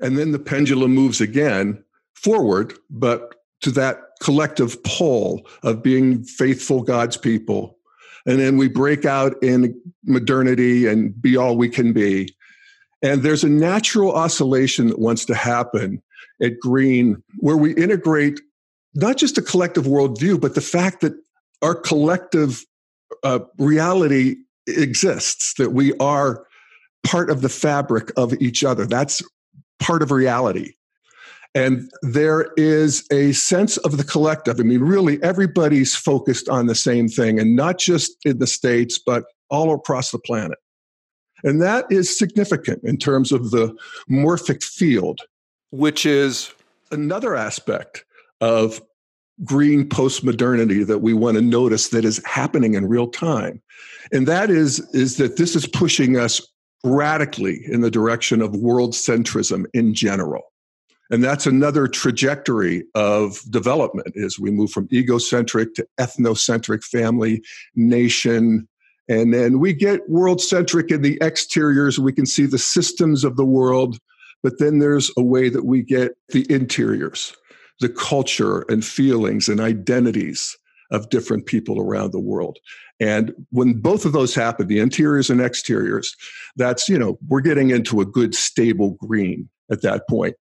And 0.00 0.16
then 0.16 0.30
the 0.30 0.38
pendulum 0.38 0.94
moves 0.94 1.20
again 1.20 1.82
forward, 2.14 2.74
but 2.90 3.34
to 3.62 3.70
that 3.72 4.00
collective 4.20 4.80
pull 4.84 5.46
of 5.62 5.82
being 5.82 6.22
faithful 6.22 6.82
God's 6.82 7.16
people. 7.16 7.78
And 8.26 8.38
then 8.38 8.56
we 8.56 8.68
break 8.68 9.04
out 9.04 9.42
in 9.42 9.80
modernity 10.04 10.86
and 10.86 11.20
be 11.20 11.36
all 11.36 11.56
we 11.56 11.68
can 11.68 11.92
be. 11.92 12.34
And 13.02 13.22
there's 13.22 13.44
a 13.44 13.48
natural 13.48 14.12
oscillation 14.12 14.88
that 14.88 14.98
wants 14.98 15.24
to 15.26 15.34
happen 15.34 16.02
at 16.42 16.58
Green 16.60 17.22
where 17.38 17.56
we 17.56 17.74
integrate 17.74 18.40
not 18.94 19.16
just 19.16 19.38
a 19.38 19.42
collective 19.42 19.84
worldview, 19.84 20.40
but 20.40 20.54
the 20.54 20.60
fact 20.60 21.00
that 21.00 21.14
our 21.62 21.74
collective 21.74 22.64
uh, 23.22 23.40
reality 23.58 24.36
exists, 24.66 25.54
that 25.54 25.70
we 25.70 25.96
are 25.98 26.46
part 27.04 27.30
of 27.30 27.40
the 27.40 27.48
fabric 27.48 28.10
of 28.16 28.34
each 28.40 28.64
other. 28.64 28.86
That's 28.86 29.22
part 29.78 30.02
of 30.02 30.10
reality. 30.10 30.74
And 31.54 31.90
there 32.02 32.52
is 32.56 33.06
a 33.10 33.32
sense 33.32 33.78
of 33.78 33.96
the 33.96 34.04
collective. 34.04 34.60
I 34.60 34.62
mean, 34.62 34.80
really, 34.80 35.22
everybody's 35.22 35.96
focused 35.96 36.48
on 36.48 36.66
the 36.66 36.74
same 36.74 37.08
thing, 37.08 37.40
and 37.40 37.56
not 37.56 37.78
just 37.78 38.16
in 38.24 38.38
the 38.38 38.46
States, 38.46 38.98
but 39.04 39.24
all 39.48 39.72
across 39.74 40.10
the 40.10 40.18
planet. 40.18 40.58
And 41.42 41.62
that 41.62 41.86
is 41.90 42.16
significant 42.16 42.82
in 42.84 42.98
terms 42.98 43.32
of 43.32 43.50
the 43.50 43.74
morphic 44.10 44.62
field. 44.62 45.20
Which 45.70 46.04
is 46.06 46.52
another 46.90 47.34
aspect 47.36 48.04
of 48.40 48.80
green 49.44 49.88
postmodernity 49.88 50.86
that 50.86 50.98
we 50.98 51.14
want 51.14 51.36
to 51.36 51.42
notice 51.42 51.88
that 51.88 52.04
is 52.04 52.20
happening 52.24 52.74
in 52.74 52.88
real 52.88 53.06
time. 53.06 53.62
And 54.12 54.26
that 54.26 54.50
is, 54.50 54.80
is 54.94 55.16
that 55.18 55.36
this 55.36 55.54
is 55.54 55.66
pushing 55.66 56.16
us 56.16 56.40
radically 56.84 57.60
in 57.66 57.80
the 57.80 57.90
direction 57.90 58.42
of 58.42 58.56
world 58.56 58.92
centrism 58.92 59.66
in 59.74 59.94
general. 59.94 60.52
And 61.10 61.24
that's 61.24 61.46
another 61.46 61.88
trajectory 61.88 62.84
of 62.94 63.40
development 63.50 64.12
is 64.14 64.38
we 64.38 64.50
move 64.50 64.70
from 64.70 64.88
egocentric 64.92 65.74
to 65.74 65.86
ethnocentric 65.98 66.84
family, 66.84 67.42
nation, 67.74 68.68
and 69.08 69.32
then 69.32 69.58
we 69.58 69.72
get 69.72 70.08
world 70.08 70.40
centric 70.40 70.90
in 70.90 71.00
the 71.00 71.18
exteriors. 71.22 71.98
We 71.98 72.12
can 72.12 72.26
see 72.26 72.44
the 72.44 72.58
systems 72.58 73.24
of 73.24 73.36
the 73.36 73.44
world, 73.44 73.98
but 74.42 74.58
then 74.58 74.80
there's 74.80 75.10
a 75.16 75.22
way 75.22 75.48
that 75.48 75.64
we 75.64 75.82
get 75.82 76.12
the 76.28 76.46
interiors, 76.52 77.34
the 77.80 77.88
culture 77.88 78.60
and 78.68 78.84
feelings 78.84 79.48
and 79.48 79.60
identities 79.60 80.56
of 80.90 81.10
different 81.10 81.46
people 81.46 81.80
around 81.80 82.12
the 82.12 82.18
world. 82.18 82.58
And 83.00 83.32
when 83.50 83.74
both 83.74 84.04
of 84.04 84.12
those 84.12 84.34
happen, 84.34 84.66
the 84.66 84.80
interiors 84.80 85.30
and 85.30 85.40
exteriors, 85.40 86.16
that's, 86.56 86.88
you 86.88 86.98
know, 86.98 87.18
we're 87.28 87.40
getting 87.40 87.70
into 87.70 88.00
a 88.00 88.06
good, 88.06 88.34
stable 88.34 88.92
green 88.92 89.48
at 89.70 89.82
that 89.82 90.08
point. 90.08 90.34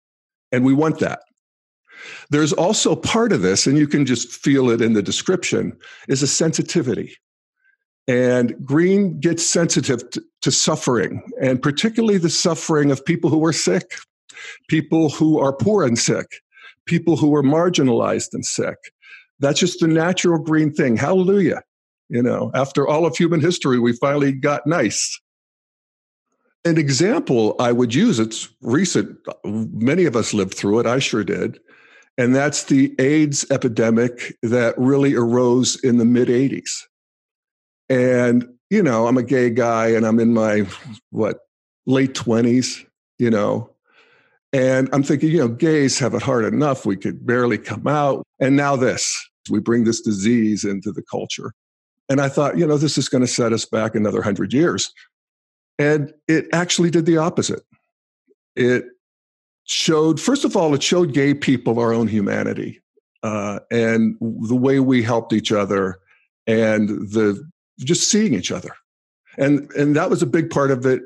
And 0.51 0.63
we 0.63 0.73
want 0.73 0.99
that. 0.99 1.21
There's 2.29 2.53
also 2.53 2.95
part 2.95 3.31
of 3.31 3.41
this, 3.41 3.67
and 3.67 3.77
you 3.77 3.87
can 3.87 4.05
just 4.05 4.31
feel 4.31 4.69
it 4.69 4.81
in 4.81 4.93
the 4.93 5.01
description, 5.01 5.77
is 6.07 6.21
a 6.21 6.27
sensitivity. 6.27 7.17
And 8.07 8.55
green 8.63 9.19
gets 9.19 9.45
sensitive 9.45 10.07
to, 10.11 10.23
to 10.43 10.51
suffering, 10.51 11.23
and 11.41 11.61
particularly 11.61 12.19
the 12.19 12.29
suffering 12.29 12.91
of 12.91 13.03
people 13.03 13.29
who 13.29 13.43
are 13.45 13.53
sick, 13.53 13.95
people 14.69 15.09
who 15.09 15.39
are 15.39 15.53
poor 15.53 15.83
and 15.83 15.97
sick, 15.97 16.27
people 16.85 17.17
who 17.17 17.35
are 17.35 17.43
marginalized 17.43 18.29
and 18.33 18.45
sick. 18.45 18.77
That's 19.39 19.59
just 19.59 19.79
the 19.79 19.87
natural 19.87 20.39
green 20.39 20.73
thing. 20.73 20.95
Hallelujah. 20.97 21.61
You 22.09 22.21
know, 22.21 22.51
after 22.53 22.87
all 22.87 23.05
of 23.05 23.17
human 23.17 23.41
history, 23.41 23.79
we 23.79 23.93
finally 23.93 24.31
got 24.31 24.65
nice. 24.67 25.19
An 26.63 26.77
example 26.77 27.55
I 27.59 27.71
would 27.71 27.93
use, 27.93 28.19
it's 28.19 28.49
recent, 28.61 29.17
many 29.43 30.05
of 30.05 30.15
us 30.15 30.33
lived 30.33 30.53
through 30.53 30.79
it, 30.79 30.85
I 30.85 30.99
sure 30.99 31.23
did. 31.23 31.59
And 32.17 32.33
that's 32.33 32.63
the 32.63 32.95
AIDS 32.97 33.45
epidemic 33.51 34.35
that 34.41 34.75
really 34.77 35.15
arose 35.15 35.75
in 35.83 35.97
the 35.97 36.05
mid 36.05 36.27
80s. 36.27 36.71
And, 37.89 38.47
you 38.69 38.81
know, 38.81 39.07
I'm 39.07 39.17
a 39.17 39.23
gay 39.23 39.49
guy 39.49 39.87
and 39.87 40.05
I'm 40.05 40.19
in 40.19 40.33
my, 40.33 40.65
what, 41.11 41.39
late 41.85 42.13
20s, 42.13 42.85
you 43.19 43.29
know. 43.29 43.69
And 44.55 44.87
I'm 44.93 45.03
thinking, 45.03 45.31
you 45.31 45.39
know, 45.39 45.49
gays 45.49 45.99
have 45.99 46.13
it 46.13 46.21
hard 46.21 46.45
enough. 46.45 46.85
We 46.85 46.95
could 46.95 47.25
barely 47.25 47.57
come 47.57 47.87
out. 47.87 48.23
And 48.39 48.55
now 48.55 48.77
this, 48.77 49.13
we 49.49 49.59
bring 49.59 49.83
this 49.83 49.99
disease 49.99 50.63
into 50.63 50.93
the 50.93 51.03
culture. 51.11 51.51
And 52.07 52.21
I 52.21 52.29
thought, 52.29 52.57
you 52.57 52.65
know, 52.65 52.77
this 52.77 52.97
is 52.97 53.09
going 53.09 53.19
to 53.19 53.27
set 53.27 53.51
us 53.51 53.65
back 53.65 53.95
another 53.95 54.21
hundred 54.21 54.53
years. 54.53 54.93
And 55.77 56.13
it 56.29 56.45
actually 56.53 56.89
did 56.89 57.05
the 57.05 57.17
opposite. 57.17 57.63
It 58.55 58.85
showed, 59.65 60.21
first 60.21 60.45
of 60.45 60.55
all, 60.55 60.73
it 60.73 60.81
showed 60.81 61.13
gay 61.13 61.33
people 61.33 61.77
our 61.77 61.93
own 61.93 62.07
humanity 62.07 62.81
uh, 63.23 63.59
and 63.71 64.15
the 64.21 64.55
way 64.55 64.79
we 64.79 65.03
helped 65.03 65.33
each 65.33 65.51
other 65.51 65.99
and 66.47 66.87
the 66.87 67.45
just 67.79 68.09
seeing 68.09 68.33
each 68.33 68.53
other. 68.53 68.71
And, 69.37 69.69
and 69.73 69.97
that 69.97 70.09
was 70.09 70.21
a 70.21 70.27
big 70.27 70.49
part 70.49 70.71
of 70.71 70.85
it 70.85 71.01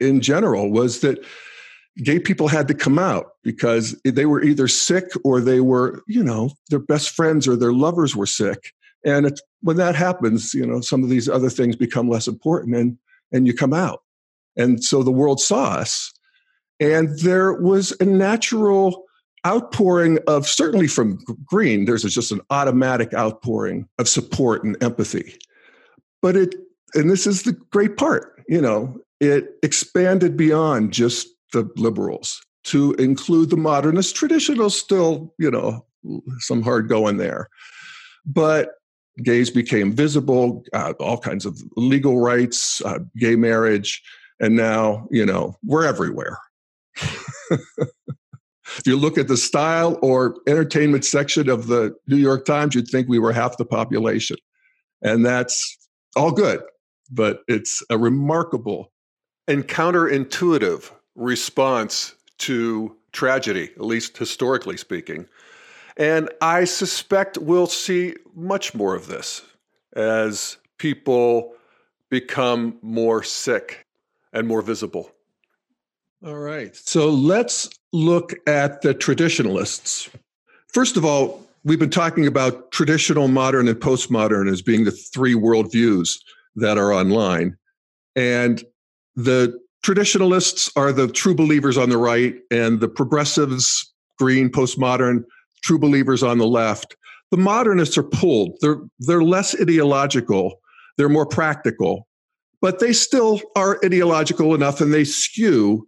in 0.00 0.22
general 0.22 0.70
was 0.70 1.00
that 1.00 1.22
gay 2.02 2.18
people 2.18 2.48
had 2.48 2.68
to 2.68 2.74
come 2.74 2.98
out 2.98 3.32
because 3.42 3.98
they 4.04 4.26
were 4.26 4.42
either 4.42 4.68
sick 4.68 5.04
or 5.24 5.40
they 5.40 5.60
were, 5.60 6.02
you 6.06 6.22
know, 6.22 6.50
their 6.68 6.78
best 6.78 7.10
friends 7.10 7.48
or 7.48 7.56
their 7.56 7.72
lovers 7.72 8.14
were 8.14 8.26
sick. 8.26 8.72
And 9.04 9.26
it's, 9.26 9.40
when 9.60 9.76
that 9.76 9.94
happens, 9.94 10.52
you 10.52 10.66
know, 10.66 10.80
some 10.80 11.02
of 11.02 11.08
these 11.08 11.28
other 11.28 11.48
things 11.48 11.76
become 11.76 12.08
less 12.08 12.26
important 12.26 12.76
and, 12.76 12.98
and 13.32 13.46
you 13.46 13.54
come 13.54 13.72
out. 13.72 14.02
And 14.56 14.82
so 14.82 15.02
the 15.02 15.10
world 15.10 15.40
saw 15.40 15.74
us. 15.74 16.12
And 16.80 17.18
there 17.20 17.54
was 17.54 17.94
a 18.00 18.04
natural 18.04 19.04
outpouring 19.46 20.18
of, 20.26 20.46
certainly 20.46 20.88
from 20.88 21.18
Green, 21.44 21.84
there's 21.84 22.02
just 22.02 22.32
an 22.32 22.40
automatic 22.50 23.14
outpouring 23.14 23.88
of 23.98 24.08
support 24.08 24.64
and 24.64 24.76
empathy. 24.82 25.36
But 26.20 26.36
it, 26.36 26.54
and 26.94 27.08
this 27.10 27.26
is 27.26 27.44
the 27.44 27.52
great 27.52 27.96
part, 27.96 28.42
you 28.48 28.60
know, 28.60 28.98
it 29.20 29.56
expanded 29.62 30.36
beyond 30.36 30.92
just 30.92 31.28
the 31.52 31.68
liberals 31.76 32.40
to 32.64 32.92
include 32.94 33.50
the 33.50 33.56
modernists. 33.56 34.18
Traditionals 34.18 34.72
still, 34.72 35.34
you 35.38 35.50
know, 35.50 35.84
some 36.38 36.62
hard 36.62 36.88
going 36.88 37.16
there. 37.16 37.48
But 38.24 38.70
gays 39.22 39.50
became 39.50 39.92
visible, 39.92 40.64
uh, 40.72 40.92
all 41.00 41.18
kinds 41.18 41.46
of 41.46 41.60
legal 41.76 42.20
rights, 42.20 42.82
uh, 42.84 42.98
gay 43.16 43.36
marriage, 43.36 44.02
and 44.40 44.56
now, 44.56 45.06
you 45.10 45.24
know, 45.24 45.56
we're 45.64 45.86
everywhere. 45.86 46.38
if 47.50 48.82
you 48.84 48.96
look 48.96 49.16
at 49.16 49.28
the 49.28 49.36
style 49.36 49.98
or 50.02 50.36
entertainment 50.46 51.04
section 51.04 51.48
of 51.48 51.68
the 51.68 51.94
New 52.06 52.16
York 52.16 52.44
Times, 52.44 52.74
you'd 52.74 52.88
think 52.88 53.08
we 53.08 53.18
were 53.18 53.32
half 53.32 53.56
the 53.56 53.64
population. 53.64 54.36
And 55.02 55.24
that's 55.24 55.88
all 56.16 56.32
good, 56.32 56.60
but 57.10 57.40
it's 57.48 57.82
a 57.90 57.96
remarkable 57.96 58.92
and 59.48 59.66
counterintuitive 59.66 60.90
response 61.16 62.14
to 62.38 62.94
tragedy, 63.12 63.70
at 63.76 63.84
least 63.84 64.16
historically 64.16 64.76
speaking. 64.76 65.26
And 65.96 66.30
I 66.42 66.64
suspect 66.64 67.38
we'll 67.38 67.66
see 67.66 68.14
much 68.34 68.74
more 68.74 68.94
of 68.94 69.06
this 69.06 69.42
as 69.94 70.58
people 70.78 71.54
become 72.10 72.78
more 72.82 73.22
sick 73.22 73.86
and 74.32 74.46
more 74.46 74.62
visible. 74.62 75.10
All 76.24 76.36
right. 76.36 76.76
So 76.76 77.08
let's 77.08 77.68
look 77.92 78.34
at 78.46 78.82
the 78.82 78.92
traditionalists. 78.94 80.10
First 80.68 80.96
of 80.96 81.04
all, 81.04 81.46
we've 81.64 81.78
been 81.78 81.90
talking 81.90 82.26
about 82.26 82.70
traditional, 82.70 83.28
modern, 83.28 83.68
and 83.68 83.78
postmodern 83.78 84.50
as 84.50 84.60
being 84.60 84.84
the 84.84 84.90
three 84.90 85.34
worldviews 85.34 86.18
that 86.56 86.78
are 86.78 86.92
online. 86.92 87.56
And 88.14 88.62
the 89.14 89.58
traditionalists 89.86 90.68
are 90.74 90.92
the 90.92 91.06
true 91.06 91.32
believers 91.32 91.78
on 91.78 91.90
the 91.90 91.96
right, 91.96 92.34
and 92.50 92.80
the 92.80 92.88
progressives, 92.88 93.94
green, 94.18 94.50
postmodern, 94.50 95.22
true 95.62 95.78
believers 95.78 96.24
on 96.24 96.38
the 96.38 96.46
left. 96.46 96.96
The 97.30 97.36
modernists 97.36 97.96
are 97.96 98.02
pulled. 98.02 98.56
They're 98.60 98.80
they're 98.98 99.22
less 99.22 99.54
ideological. 99.60 100.58
They're 100.96 101.08
more 101.08 101.24
practical, 101.24 102.08
but 102.60 102.80
they 102.80 102.92
still 102.92 103.40
are 103.54 103.78
ideological 103.84 104.56
enough, 104.56 104.80
and 104.80 104.92
they 104.92 105.04
skew. 105.04 105.86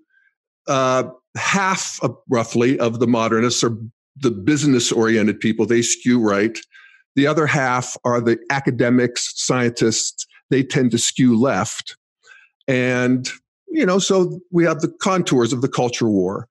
Uh, 0.69 1.11
half, 1.37 1.99
of, 2.01 2.17
roughly, 2.29 2.79
of 2.79 3.01
the 3.01 3.09
modernists 3.09 3.65
are 3.65 3.77
the 4.15 4.31
business-oriented 4.31 5.41
people. 5.41 5.67
They 5.67 5.83
skew 5.83 6.21
right. 6.21 6.57
The 7.17 7.27
other 7.27 7.49
half 7.49 7.97
are 8.05 8.21
the 8.21 8.39
academics, 8.51 9.33
scientists. 9.35 10.25
They 10.51 10.63
tend 10.63 10.93
to 10.93 10.99
skew 10.99 11.37
left, 11.37 11.97
and 12.69 13.29
you 13.71 13.85
know, 13.87 13.99
so 13.99 14.41
we 14.51 14.65
have 14.65 14.81
the 14.81 14.93
contours 15.01 15.53
of 15.53 15.63
the 15.63 15.69
culture 15.69 16.09
war. 16.09 16.49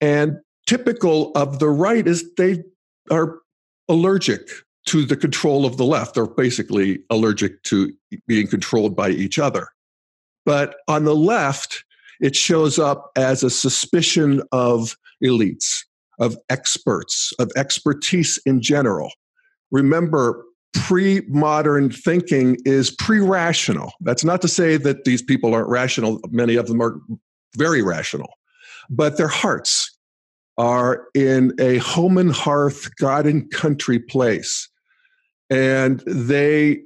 And 0.00 0.36
typical 0.66 1.32
of 1.34 1.58
the 1.58 1.68
right 1.68 2.06
is 2.06 2.24
they 2.36 2.62
are 3.10 3.38
allergic 3.88 4.48
to 4.86 5.04
the 5.04 5.16
control 5.16 5.64
of 5.64 5.76
the 5.76 5.84
left. 5.84 6.14
They're 6.14 6.26
basically 6.26 7.00
allergic 7.10 7.62
to 7.64 7.92
being 8.26 8.46
controlled 8.46 8.94
by 8.94 9.10
each 9.10 9.38
other. 9.38 9.68
But 10.44 10.76
on 10.88 11.04
the 11.04 11.16
left, 11.16 11.84
it 12.20 12.36
shows 12.36 12.78
up 12.78 13.10
as 13.16 13.42
a 13.42 13.50
suspicion 13.50 14.42
of 14.52 14.96
elites, 15.22 15.84
of 16.18 16.36
experts, 16.50 17.32
of 17.38 17.50
expertise 17.56 18.38
in 18.44 18.60
general. 18.60 19.10
Remember, 19.70 20.44
pre 20.74 21.22
modern 21.28 21.90
thinking 21.90 22.56
is 22.64 22.90
pre 22.90 23.20
rational. 23.20 23.92
That's 24.00 24.24
not 24.24 24.42
to 24.42 24.48
say 24.48 24.76
that 24.76 25.04
these 25.04 25.22
people 25.22 25.54
aren't 25.54 25.68
rational, 25.68 26.20
many 26.30 26.56
of 26.56 26.66
them 26.66 26.82
are 26.82 27.00
very 27.56 27.82
rational, 27.82 28.34
but 28.90 29.16
their 29.16 29.28
hearts 29.28 29.90
are 30.58 31.06
in 31.14 31.52
a 31.58 31.78
home 31.78 32.18
and 32.18 32.32
hearth, 32.32 32.94
God 32.96 33.26
and 33.26 33.50
country 33.50 33.98
place. 33.98 34.68
And 35.50 36.00
they 36.06 36.82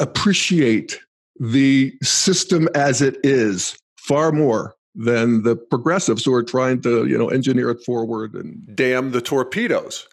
appreciate 0.00 0.98
the 1.40 1.94
system 2.02 2.68
as 2.74 3.02
it 3.02 3.16
is 3.22 3.78
far 3.96 4.32
more 4.32 4.74
than 4.94 5.42
the 5.42 5.56
progressives 5.56 6.24
who 6.24 6.32
are 6.32 6.42
trying 6.42 6.80
to, 6.82 7.06
you 7.06 7.18
know, 7.18 7.28
engineer 7.28 7.70
it 7.70 7.82
forward 7.84 8.34
and 8.34 8.74
damn 8.74 9.12
the 9.12 9.20
torpedoes. 9.20 10.06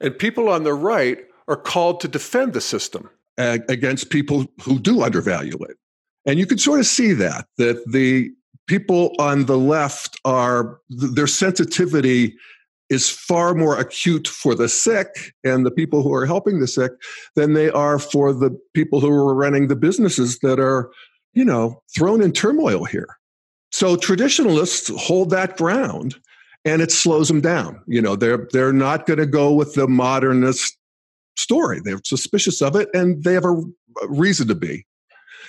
And 0.00 0.16
people 0.16 0.48
on 0.48 0.62
the 0.62 0.74
right 0.74 1.18
are 1.48 1.56
called 1.56 2.00
to 2.00 2.08
defend 2.08 2.52
the 2.52 2.60
system 2.60 3.10
against 3.36 4.10
people 4.10 4.46
who 4.62 4.78
do 4.78 5.02
undervalue 5.02 5.56
it. 5.68 5.76
And 6.26 6.38
you 6.38 6.46
can 6.46 6.58
sort 6.58 6.80
of 6.80 6.86
see 6.86 7.12
that 7.14 7.46
that 7.56 7.82
the 7.90 8.30
people 8.66 9.14
on 9.18 9.46
the 9.46 9.56
left 9.56 10.18
are 10.24 10.78
their 10.88 11.26
sensitivity 11.26 12.36
is 12.90 13.10
far 13.10 13.54
more 13.54 13.78
acute 13.78 14.26
for 14.26 14.54
the 14.54 14.68
sick 14.68 15.34
and 15.44 15.64
the 15.64 15.70
people 15.70 16.02
who 16.02 16.12
are 16.12 16.26
helping 16.26 16.58
the 16.58 16.66
sick 16.66 16.92
than 17.34 17.52
they 17.52 17.70
are 17.70 17.98
for 17.98 18.32
the 18.32 18.58
people 18.74 19.00
who 19.00 19.10
are 19.10 19.34
running 19.34 19.68
the 19.68 19.76
businesses 19.76 20.38
that 20.38 20.58
are, 20.58 20.90
you 21.34 21.44
know, 21.44 21.82
thrown 21.94 22.22
in 22.22 22.32
turmoil 22.32 22.84
here. 22.84 23.18
So 23.72 23.96
traditionalists 23.96 24.90
hold 24.98 25.30
that 25.30 25.56
ground 25.56 26.16
and 26.64 26.80
it 26.80 26.90
slows 26.90 27.28
them 27.28 27.42
down. 27.42 27.82
You 27.86 28.00
know, 28.00 28.16
they're 28.16 28.48
they're 28.52 28.72
not 28.72 29.06
going 29.06 29.18
to 29.18 29.26
go 29.26 29.52
with 29.52 29.74
the 29.74 29.86
modernist 29.86 30.77
story. 31.38 31.80
They're 31.82 32.00
suspicious 32.04 32.60
of 32.60 32.76
it 32.76 32.88
and 32.94 33.22
they 33.24 33.34
have 33.34 33.44
a 33.44 33.62
reason 34.08 34.48
to 34.48 34.54
be. 34.54 34.86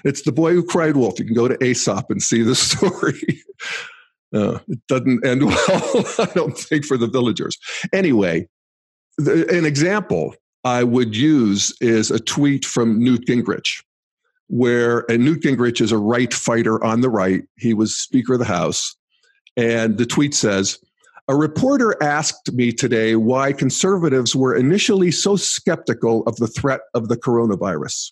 It's 0.06 0.22
the 0.22 0.32
boy 0.32 0.54
who 0.54 0.64
cried 0.64 0.96
wolf. 0.96 1.20
You 1.20 1.26
can 1.26 1.34
go 1.34 1.48
to 1.48 1.62
Aesop 1.64 2.10
and 2.10 2.22
see 2.22 2.42
the 2.42 2.56
story. 2.56 3.44
Uh, 4.34 4.60
it 4.68 4.80
doesn't 4.88 5.26
end 5.26 5.46
well, 5.46 6.06
I 6.20 6.30
don't 6.36 6.58
think, 6.58 6.86
for 6.86 6.98
the 6.98 7.08
villagers. 7.08 7.58
Anyway, 7.92 8.48
the, 9.18 9.48
an 9.50 9.66
example 9.66 10.36
I 10.64 10.84
would 10.84 11.16
use 11.16 11.76
is 11.82 12.12
a 12.12 12.20
tweet 12.20 12.66
from 12.66 13.04
Newt 13.04 13.26
Gingrich, 13.26 13.84
where 14.48 15.10
and 15.12 15.26
Newt 15.26 15.42
Gingrich 15.42 15.82
is 15.82 15.92
a 15.92 15.98
right 15.98 16.34
fighter 16.34 16.84
on 16.84 17.02
the 17.02 17.10
right. 17.10 17.44
He 17.58 17.74
was 17.74 17.96
Speaker 17.96 18.34
of 18.34 18.40
the 18.40 18.46
House. 18.46 18.96
And 19.58 19.98
the 19.98 20.06
tweet 20.06 20.34
says, 20.34 20.80
a 21.30 21.36
reporter 21.36 21.96
asked 22.02 22.52
me 22.54 22.72
today 22.72 23.16
why 23.16 23.54
conservatives 23.54 24.36
were 24.36 24.56
initially 24.56 25.12
so 25.12 25.36
skeptical 25.36 26.24
of 26.24 26.36
the 26.38 26.48
threat 26.48 26.82
of 26.96 27.08
the 27.08 27.16
coronavirus. 27.16 28.12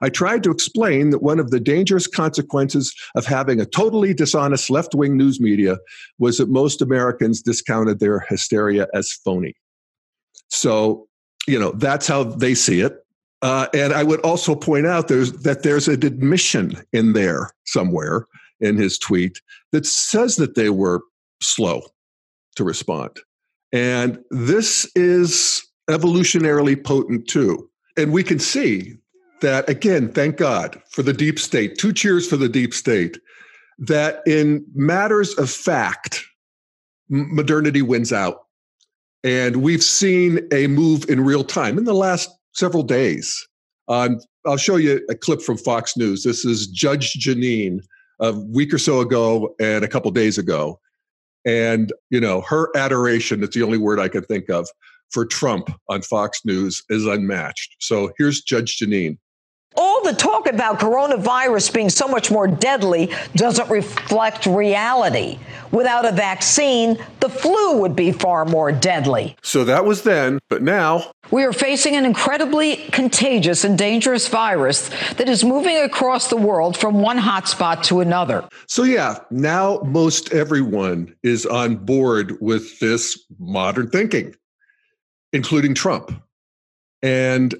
I 0.00 0.08
tried 0.08 0.44
to 0.44 0.52
explain 0.52 1.10
that 1.10 1.22
one 1.22 1.40
of 1.40 1.50
the 1.50 1.58
dangerous 1.58 2.06
consequences 2.06 2.94
of 3.16 3.26
having 3.26 3.60
a 3.60 3.66
totally 3.66 4.14
dishonest 4.14 4.70
left 4.70 4.94
wing 4.94 5.16
news 5.16 5.40
media 5.40 5.78
was 6.20 6.38
that 6.38 6.48
most 6.48 6.80
Americans 6.80 7.42
discounted 7.42 7.98
their 7.98 8.20
hysteria 8.20 8.86
as 8.94 9.12
phony. 9.12 9.54
So, 10.48 11.08
you 11.48 11.58
know, 11.58 11.72
that's 11.72 12.06
how 12.06 12.22
they 12.22 12.54
see 12.54 12.80
it. 12.80 12.94
Uh, 13.42 13.66
and 13.74 13.92
I 13.92 14.04
would 14.04 14.20
also 14.20 14.54
point 14.54 14.86
out 14.86 15.08
there's, 15.08 15.32
that 15.42 15.64
there's 15.64 15.88
an 15.88 16.04
admission 16.06 16.76
in 16.92 17.12
there 17.12 17.50
somewhere 17.64 18.26
in 18.60 18.76
his 18.76 18.98
tweet 18.98 19.40
that 19.72 19.84
says 19.84 20.36
that 20.36 20.54
they 20.54 20.70
were 20.70 21.02
slow 21.40 21.82
to 22.56 22.64
respond. 22.64 23.10
And 23.72 24.18
this 24.30 24.90
is 24.94 25.66
evolutionarily 25.90 26.82
potent 26.82 27.28
too. 27.28 27.68
And 27.96 28.12
we 28.12 28.22
can 28.22 28.38
see 28.38 28.94
that, 29.40 29.68
again, 29.68 30.12
thank 30.12 30.36
God 30.36 30.80
for 30.90 31.02
the 31.02 31.12
deep 31.12 31.38
state, 31.38 31.78
two 31.78 31.92
cheers 31.92 32.28
for 32.28 32.36
the 32.36 32.48
deep 32.48 32.72
state, 32.74 33.18
that 33.78 34.22
in 34.26 34.64
matters 34.74 35.34
of 35.38 35.50
fact, 35.50 36.24
modernity 37.08 37.82
wins 37.82 38.12
out. 38.12 38.46
And 39.24 39.56
we've 39.56 39.82
seen 39.82 40.46
a 40.52 40.66
move 40.66 41.08
in 41.08 41.24
real 41.24 41.44
time 41.44 41.78
in 41.78 41.84
the 41.84 41.94
last 41.94 42.30
several 42.52 42.82
days. 42.82 43.46
Um, 43.88 44.20
I'll 44.46 44.56
show 44.56 44.76
you 44.76 45.04
a 45.10 45.14
clip 45.14 45.42
from 45.42 45.56
Fox 45.56 45.96
News. 45.96 46.24
This 46.24 46.44
is 46.44 46.66
Judge 46.66 47.14
Jeanine 47.14 47.80
a 48.20 48.32
week 48.32 48.72
or 48.72 48.78
so 48.78 49.00
ago 49.00 49.54
and 49.60 49.84
a 49.84 49.88
couple 49.88 50.10
days 50.10 50.38
ago. 50.38 50.80
And, 51.44 51.92
you 52.10 52.20
know, 52.20 52.42
her 52.42 52.70
adoration, 52.76 53.42
it's 53.42 53.56
the 53.56 53.62
only 53.62 53.78
word 53.78 53.98
I 53.98 54.08
can 54.08 54.22
think 54.22 54.48
of, 54.48 54.68
for 55.10 55.26
Trump 55.26 55.70
on 55.88 56.02
Fox 56.02 56.40
News 56.44 56.82
is 56.88 57.06
unmatched. 57.06 57.76
So 57.80 58.12
here's 58.18 58.42
Judge 58.42 58.78
Jeanine. 58.78 59.18
All 59.76 60.02
the 60.04 60.12
talk 60.12 60.46
about 60.46 60.78
coronavirus 60.78 61.72
being 61.72 61.90
so 61.90 62.06
much 62.06 62.30
more 62.30 62.46
deadly 62.46 63.12
doesn't 63.34 63.70
reflect 63.70 64.46
reality. 64.46 65.38
Without 65.70 66.04
a 66.04 66.12
vaccine, 66.12 66.98
the 67.20 67.28
flu 67.28 67.78
would 67.78 67.96
be 67.96 68.12
far 68.12 68.44
more 68.44 68.72
deadly. 68.72 69.36
So 69.42 69.64
that 69.64 69.84
was 69.84 70.02
then, 70.02 70.38
but 70.50 70.62
now. 70.62 71.12
We 71.30 71.44
are 71.44 71.52
facing 71.52 71.96
an 71.96 72.04
incredibly 72.04 72.76
contagious 72.92 73.64
and 73.64 73.78
dangerous 73.78 74.28
virus 74.28 74.90
that 75.14 75.30
is 75.30 75.42
moving 75.44 75.78
across 75.78 76.28
the 76.28 76.36
world 76.36 76.76
from 76.76 77.00
one 77.00 77.18
hotspot 77.18 77.82
to 77.84 78.00
another. 78.00 78.46
So, 78.66 78.82
yeah, 78.82 79.20
now 79.30 79.80
most 79.84 80.32
everyone 80.32 81.14
is 81.22 81.46
on 81.46 81.76
board 81.76 82.36
with 82.42 82.78
this 82.80 83.18
modern 83.38 83.88
thinking, 83.88 84.34
including 85.32 85.74
Trump. 85.74 86.22
And 87.00 87.54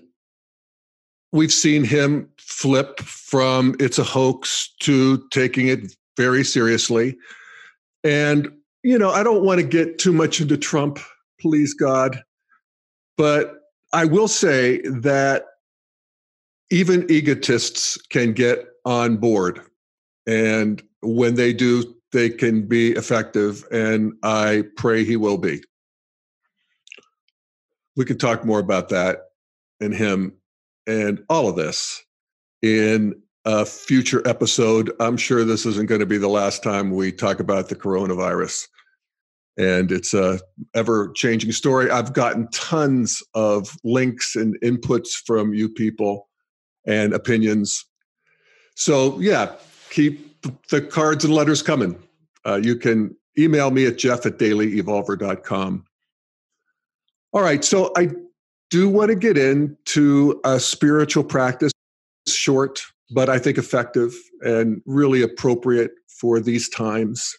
we've 1.32 1.52
seen 1.52 1.82
him 1.82 2.28
flip 2.38 3.00
from 3.00 3.74
it's 3.80 3.98
a 3.98 4.04
hoax 4.04 4.72
to 4.80 5.26
taking 5.30 5.68
it 5.68 5.96
very 6.16 6.44
seriously. 6.44 7.16
And, 8.04 8.48
you 8.82 8.98
know, 8.98 9.10
I 9.10 9.22
don't 9.22 9.44
want 9.44 9.60
to 9.60 9.66
get 9.66 9.98
too 9.98 10.12
much 10.12 10.40
into 10.40 10.56
Trump, 10.56 10.98
please 11.40 11.72
God, 11.74 12.22
but 13.16 13.60
I 13.92 14.04
will 14.04 14.28
say 14.28 14.80
that 14.82 15.44
even 16.70 17.10
egotists 17.10 17.96
can 18.08 18.32
get 18.32 18.66
on 18.84 19.16
board. 19.16 19.60
And 20.26 20.82
when 21.02 21.34
they 21.34 21.52
do, 21.52 21.94
they 22.12 22.30
can 22.30 22.66
be 22.66 22.92
effective. 22.92 23.64
And 23.70 24.12
I 24.22 24.64
pray 24.76 25.04
he 25.04 25.16
will 25.16 25.38
be. 25.38 25.62
We 27.96 28.04
can 28.04 28.18
talk 28.18 28.44
more 28.44 28.58
about 28.58 28.88
that 28.88 29.24
and 29.80 29.94
him 29.94 30.32
and 30.86 31.22
all 31.28 31.48
of 31.48 31.56
this 31.56 32.02
in 32.62 33.14
a 33.44 33.66
future 33.66 34.26
episode. 34.26 34.92
I'm 35.00 35.16
sure 35.16 35.44
this 35.44 35.66
isn't 35.66 35.88
going 35.88 36.00
to 36.00 36.06
be 36.06 36.18
the 36.18 36.28
last 36.28 36.62
time 36.62 36.90
we 36.90 37.12
talk 37.12 37.40
about 37.40 37.68
the 37.68 37.76
coronavirus. 37.76 38.66
And 39.58 39.92
it's 39.92 40.14
a 40.14 40.40
ever 40.74 41.12
changing 41.14 41.52
story. 41.52 41.90
I've 41.90 42.12
gotten 42.12 42.48
tons 42.52 43.22
of 43.34 43.76
links 43.84 44.34
and 44.36 44.58
inputs 44.62 45.10
from 45.26 45.52
you 45.52 45.68
people 45.68 46.28
and 46.86 47.12
opinions. 47.12 47.84
So, 48.76 49.20
yeah, 49.20 49.52
keep 49.90 50.40
the 50.68 50.80
cards 50.80 51.24
and 51.24 51.34
letters 51.34 51.62
coming. 51.62 51.98
Uh, 52.46 52.60
you 52.62 52.76
can 52.76 53.14
email 53.38 53.70
me 53.70 53.86
at 53.86 53.98
jeff 53.98 54.24
at 54.24 54.38
dailyevolver.com. 54.38 55.84
All 57.34 57.42
right. 57.42 57.62
So, 57.62 57.92
I 57.96 58.10
do 58.72 58.88
want 58.88 59.10
to 59.10 59.14
get 59.14 59.36
into 59.36 60.40
a 60.44 60.58
spiritual 60.58 61.22
practice, 61.22 61.72
short, 62.26 62.80
but 63.10 63.28
I 63.28 63.38
think 63.38 63.58
effective 63.58 64.14
and 64.40 64.80
really 64.86 65.20
appropriate 65.20 65.90
for 66.08 66.40
these 66.40 66.70
times. 66.70 67.36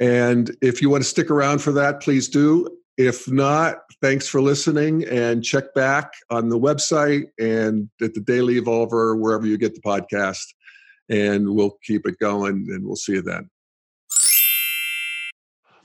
And 0.00 0.56
if 0.62 0.80
you 0.80 0.88
want 0.88 1.02
to 1.02 1.08
stick 1.08 1.30
around 1.30 1.58
for 1.58 1.70
that, 1.72 2.00
please 2.00 2.28
do. 2.28 2.66
if 2.98 3.30
not, 3.30 3.78
thanks 4.02 4.28
for 4.28 4.40
listening 4.40 5.04
and 5.04 5.42
check 5.42 5.74
back 5.74 6.12
on 6.30 6.48
the 6.48 6.58
website 6.58 7.24
and 7.38 7.88
at 8.00 8.14
the 8.14 8.20
Daily 8.20 8.60
Evolver, 8.60 9.18
wherever 9.18 9.46
you 9.46 9.56
get 9.56 9.74
the 9.74 9.80
podcast. 9.80 10.44
And 11.08 11.54
we'll 11.54 11.78
keep 11.84 12.06
it 12.06 12.18
going 12.18 12.66
and 12.68 12.86
we'll 12.86 12.96
see 12.96 13.14
you 13.14 13.22
then. 13.22 13.48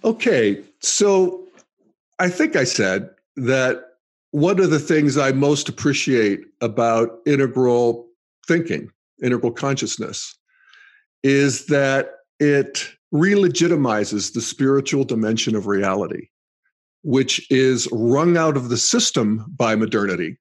Okay, 0.03 0.63
so 0.79 1.47
I 2.19 2.29
think 2.29 2.55
I 2.55 2.63
said 2.63 3.09
that 3.35 3.83
one 4.31 4.59
of 4.59 4.69
the 4.69 4.79
things 4.79 5.17
I 5.17 5.31
most 5.31 5.69
appreciate 5.69 6.41
about 6.61 7.19
integral 7.25 8.07
thinking, 8.47 8.89
integral 9.23 9.51
consciousness, 9.51 10.37
is 11.23 11.65
that 11.67 12.09
it 12.39 12.89
re-legitimizes 13.11 14.33
the 14.33 14.41
spiritual 14.41 15.03
dimension 15.03 15.55
of 15.55 15.67
reality, 15.67 16.27
which 17.03 17.49
is 17.49 17.87
wrung 17.91 18.37
out 18.37 18.57
of 18.57 18.69
the 18.69 18.77
system 18.77 19.45
by 19.55 19.75
modernity 19.75 20.37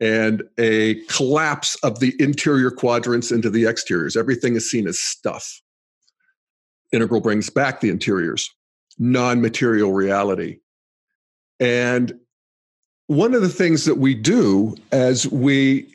and 0.00 0.42
a 0.58 0.96
collapse 1.04 1.76
of 1.84 2.00
the 2.00 2.14
interior 2.18 2.70
quadrants 2.70 3.30
into 3.30 3.48
the 3.48 3.66
exteriors. 3.66 4.16
Everything 4.16 4.56
is 4.56 4.68
seen 4.68 4.88
as 4.88 4.98
stuff. 4.98 5.60
Integral 6.92 7.20
brings 7.20 7.50
back 7.50 7.80
the 7.80 7.88
interiors, 7.88 8.50
non 8.98 9.40
material 9.40 9.92
reality. 9.92 10.58
And 11.60 12.12
one 13.12 13.34
of 13.34 13.42
the 13.42 13.48
things 13.48 13.84
that 13.84 13.98
we 13.98 14.14
do 14.14 14.74
as 14.90 15.28
we 15.28 15.94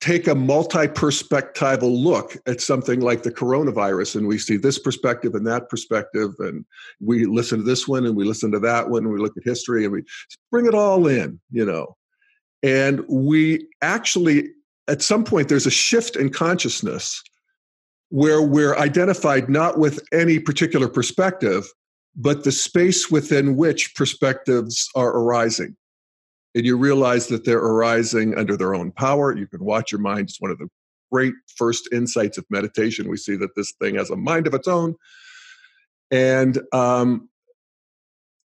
take 0.00 0.26
a 0.26 0.34
multi-perspectival 0.34 2.02
look 2.02 2.34
at 2.46 2.62
something 2.62 3.00
like 3.00 3.22
the 3.22 3.30
coronavirus 3.30 4.16
and 4.16 4.26
we 4.26 4.38
see 4.38 4.56
this 4.56 4.78
perspective 4.78 5.34
and 5.34 5.46
that 5.46 5.68
perspective 5.68 6.30
and 6.38 6.64
we 6.98 7.26
listen 7.26 7.58
to 7.58 7.64
this 7.64 7.86
one 7.86 8.06
and 8.06 8.16
we 8.16 8.24
listen 8.24 8.50
to 8.50 8.58
that 8.58 8.88
one 8.88 9.04
and 9.04 9.12
we 9.12 9.18
look 9.18 9.36
at 9.36 9.44
history 9.44 9.84
and 9.84 9.92
we 9.92 10.02
bring 10.50 10.64
it 10.64 10.74
all 10.74 11.06
in 11.06 11.38
you 11.50 11.64
know. 11.64 11.94
And 12.62 13.04
we 13.06 13.66
actually 13.82 14.48
at 14.88 15.02
some 15.02 15.24
point 15.24 15.50
there's 15.50 15.66
a 15.66 15.70
shift 15.70 16.16
in 16.16 16.30
consciousness 16.30 17.22
where 18.08 18.40
we're 18.40 18.76
identified 18.76 19.50
not 19.50 19.78
with 19.78 20.00
any 20.10 20.38
particular 20.38 20.88
perspective 20.88 21.66
but 22.18 22.44
the 22.44 22.52
space 22.52 23.10
within 23.10 23.56
which 23.56 23.94
perspectives 23.94 24.88
are 24.94 25.10
arising 25.10 25.76
and 26.56 26.64
you 26.64 26.76
realize 26.76 27.26
that 27.28 27.44
they're 27.44 27.58
arising 27.58 28.36
under 28.36 28.56
their 28.56 28.74
own 28.74 28.90
power. 28.90 29.36
You 29.36 29.46
can 29.46 29.62
watch 29.62 29.92
your 29.92 30.00
mind. 30.00 30.30
It's 30.30 30.40
one 30.40 30.50
of 30.50 30.58
the 30.58 30.68
great 31.12 31.34
first 31.54 31.86
insights 31.92 32.38
of 32.38 32.46
meditation. 32.48 33.10
We 33.10 33.18
see 33.18 33.36
that 33.36 33.54
this 33.54 33.72
thing 33.72 33.96
has 33.96 34.08
a 34.08 34.16
mind 34.16 34.46
of 34.46 34.54
its 34.54 34.66
own. 34.66 34.96
And 36.10 36.58
um, 36.72 37.28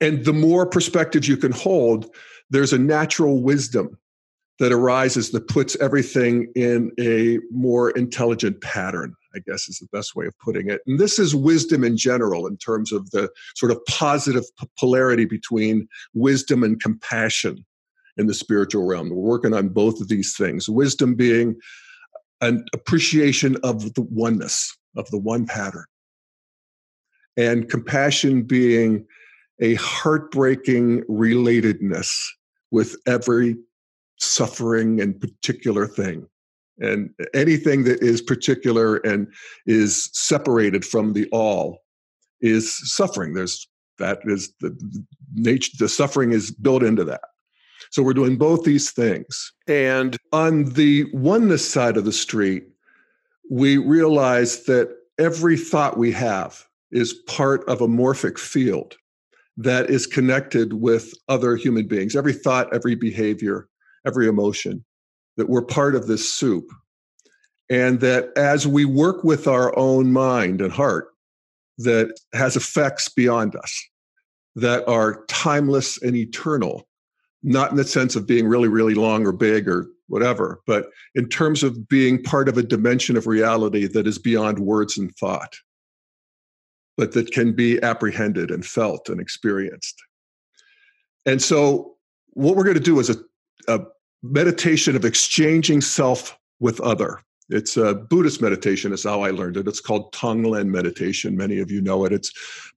and 0.00 0.24
the 0.24 0.32
more 0.32 0.64
perspectives 0.64 1.26
you 1.26 1.36
can 1.36 1.50
hold, 1.50 2.06
there's 2.50 2.72
a 2.72 2.78
natural 2.78 3.42
wisdom 3.42 3.98
that 4.60 4.70
arises 4.70 5.32
that 5.32 5.48
puts 5.48 5.76
everything 5.80 6.52
in 6.54 6.92
a 7.00 7.38
more 7.50 7.90
intelligent 7.90 8.60
pattern, 8.60 9.12
I 9.34 9.40
guess 9.44 9.68
is 9.68 9.78
the 9.78 9.88
best 9.96 10.14
way 10.14 10.26
of 10.26 10.38
putting 10.38 10.68
it. 10.68 10.82
And 10.86 11.00
this 11.00 11.18
is 11.18 11.34
wisdom 11.34 11.82
in 11.82 11.96
general 11.96 12.46
in 12.46 12.56
terms 12.58 12.92
of 12.92 13.10
the 13.10 13.28
sort 13.56 13.72
of 13.72 13.84
positive 13.86 14.44
polarity 14.78 15.24
between 15.24 15.88
wisdom 16.14 16.62
and 16.62 16.80
compassion 16.80 17.64
in 18.18 18.26
the 18.26 18.34
spiritual 18.34 18.84
realm. 18.84 19.10
We're 19.10 19.16
working 19.16 19.54
on 19.54 19.68
both 19.68 20.00
of 20.00 20.08
these 20.08 20.36
things. 20.36 20.68
Wisdom 20.68 21.14
being 21.14 21.56
an 22.40 22.64
appreciation 22.74 23.56
of 23.62 23.94
the 23.94 24.02
oneness, 24.02 24.76
of 24.96 25.10
the 25.10 25.18
one 25.18 25.46
pattern, 25.46 25.84
and 27.36 27.68
compassion 27.68 28.42
being 28.42 29.06
a 29.60 29.74
heartbreaking 29.74 31.02
relatedness 31.04 32.14
with 32.70 32.96
every 33.06 33.56
suffering 34.18 35.00
and 35.00 35.20
particular 35.20 35.86
thing. 35.86 36.26
And 36.80 37.10
anything 37.34 37.84
that 37.84 38.02
is 38.02 38.22
particular 38.22 38.96
and 38.98 39.26
is 39.66 40.10
separated 40.12 40.84
from 40.84 41.12
the 41.12 41.28
all 41.32 41.78
is 42.40 42.72
suffering. 42.94 43.34
There's 43.34 43.68
that 43.98 44.20
is 44.24 44.52
the 44.60 44.76
nature, 45.34 45.72
the 45.80 45.88
suffering 45.88 46.32
is 46.32 46.52
built 46.52 46.84
into 46.84 47.02
that. 47.04 47.22
So 47.90 48.02
we're 48.02 48.14
doing 48.14 48.36
both 48.36 48.64
these 48.64 48.90
things. 48.90 49.52
And 49.66 50.16
on 50.32 50.64
the 50.74 51.06
oneness 51.12 51.68
side 51.68 51.96
of 51.96 52.04
the 52.04 52.12
street, 52.12 52.64
we 53.50 53.78
realize 53.78 54.64
that 54.64 54.94
every 55.18 55.56
thought 55.56 55.96
we 55.96 56.12
have 56.12 56.64
is 56.90 57.14
part 57.26 57.68
of 57.68 57.80
a 57.80 57.88
morphic 57.88 58.38
field 58.38 58.96
that 59.56 59.90
is 59.90 60.06
connected 60.06 60.74
with 60.74 61.12
other 61.28 61.56
human 61.56 61.86
beings. 61.86 62.14
Every 62.14 62.32
thought, 62.32 62.72
every 62.72 62.94
behavior, 62.94 63.68
every 64.06 64.28
emotion, 64.28 64.84
that 65.36 65.48
we're 65.48 65.62
part 65.62 65.94
of 65.94 66.06
this 66.06 66.32
soup. 66.32 66.70
And 67.70 68.00
that 68.00 68.30
as 68.36 68.66
we 68.66 68.84
work 68.84 69.24
with 69.24 69.46
our 69.46 69.76
own 69.78 70.12
mind 70.12 70.60
and 70.60 70.72
heart, 70.72 71.08
that 71.78 72.18
has 72.32 72.56
effects 72.56 73.08
beyond 73.08 73.54
us, 73.56 73.88
that 74.56 74.88
are 74.88 75.24
timeless 75.26 76.00
and 76.02 76.16
eternal, 76.16 76.87
not 77.42 77.70
in 77.70 77.76
the 77.76 77.84
sense 77.84 78.16
of 78.16 78.26
being 78.26 78.46
really, 78.46 78.68
really 78.68 78.94
long 78.94 79.26
or 79.26 79.32
big 79.32 79.68
or 79.68 79.86
whatever, 80.08 80.60
but 80.66 80.90
in 81.14 81.28
terms 81.28 81.62
of 81.62 81.88
being 81.88 82.22
part 82.22 82.48
of 82.48 82.58
a 82.58 82.62
dimension 82.62 83.16
of 83.16 83.26
reality 83.26 83.86
that 83.86 84.06
is 84.06 84.18
beyond 84.18 84.58
words 84.58 84.98
and 84.98 85.14
thought, 85.16 85.56
but 86.96 87.12
that 87.12 87.30
can 87.30 87.52
be 87.52 87.80
apprehended 87.82 88.50
and 88.50 88.66
felt 88.66 89.08
and 89.08 89.20
experienced. 89.20 89.94
And 91.26 91.40
so, 91.40 91.96
what 92.30 92.56
we're 92.56 92.64
going 92.64 92.74
to 92.74 92.82
do 92.82 92.98
is 93.00 93.10
a, 93.10 93.16
a 93.68 93.80
meditation 94.22 94.96
of 94.96 95.04
exchanging 95.04 95.80
self 95.80 96.38
with 96.60 96.80
other. 96.80 97.20
It's 97.50 97.76
a 97.76 97.94
Buddhist 97.94 98.42
meditation, 98.42 98.92
is 98.92 99.04
how 99.04 99.22
I 99.22 99.30
learned 99.30 99.56
it. 99.56 99.68
It's 99.68 99.80
called 99.80 100.12
Tonglen 100.12 100.68
meditation. 100.68 101.36
Many 101.36 101.60
of 101.60 101.70
you 101.70 101.80
know 101.80 102.04
it. 102.04 102.12
It's 102.12 102.32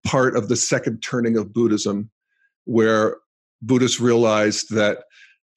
part 0.06 0.36
of 0.36 0.48
the 0.48 0.56
second 0.56 1.02
turning 1.02 1.38
of 1.38 1.54
Buddhism, 1.54 2.10
where 2.66 3.18
Buddhists 3.62 4.00
realized 4.00 4.74
that 4.74 5.04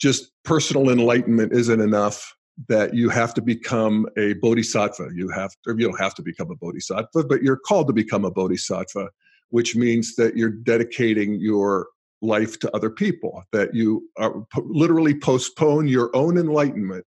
just 0.00 0.30
personal 0.44 0.90
enlightenment 0.90 1.52
isn't 1.52 1.80
enough 1.80 2.34
that 2.68 2.94
you 2.94 3.08
have 3.08 3.34
to 3.34 3.42
become 3.42 4.06
a 4.16 4.34
bodhisattva. 4.34 5.08
You 5.14 5.28
have 5.30 5.50
to, 5.64 5.74
you 5.76 5.88
don't 5.88 6.00
have 6.00 6.14
to 6.14 6.22
become 6.22 6.50
a 6.50 6.56
bodhisattva 6.56 7.24
but 7.24 7.42
you're 7.42 7.56
called 7.56 7.88
to 7.88 7.92
become 7.92 8.24
a 8.24 8.30
bodhisattva 8.30 9.08
which 9.50 9.76
means 9.76 10.16
that 10.16 10.36
you're 10.36 10.50
dedicating 10.50 11.36
your 11.40 11.88
life 12.22 12.58
to 12.58 12.74
other 12.74 12.90
people 12.90 13.44
that 13.52 13.74
you 13.74 14.08
are, 14.18 14.44
literally 14.56 15.14
postpone 15.14 15.86
your 15.86 16.14
own 16.16 16.38
enlightenment 16.38 17.04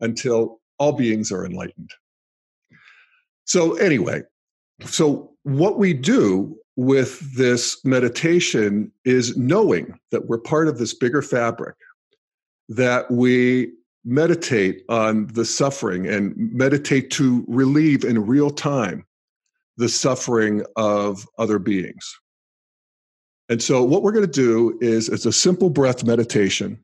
until 0.00 0.60
all 0.78 0.92
beings 0.92 1.32
are 1.32 1.44
enlightened. 1.44 1.90
So 3.44 3.74
anyway 3.74 4.22
so 4.84 5.32
what 5.44 5.78
we 5.78 5.94
do 5.94 6.56
with 6.76 7.34
this 7.34 7.82
meditation 7.84 8.92
is 9.04 9.36
knowing 9.36 9.98
that 10.10 10.26
we're 10.26 10.38
part 10.38 10.68
of 10.68 10.78
this 10.78 10.94
bigger 10.94 11.22
fabric, 11.22 11.76
that 12.68 13.10
we 13.10 13.72
meditate 14.04 14.82
on 14.88 15.26
the 15.28 15.44
suffering 15.44 16.06
and 16.06 16.34
meditate 16.36 17.10
to 17.10 17.44
relieve 17.48 18.04
in 18.04 18.26
real 18.26 18.50
time 18.50 19.04
the 19.78 19.88
suffering 19.88 20.64
of 20.76 21.26
other 21.38 21.58
beings. 21.58 22.18
And 23.48 23.62
so, 23.62 23.82
what 23.82 24.02
we're 24.02 24.12
going 24.12 24.26
to 24.26 24.30
do 24.30 24.76
is 24.80 25.08
it's 25.08 25.26
a 25.26 25.32
simple 25.32 25.70
breath 25.70 26.04
meditation 26.04 26.78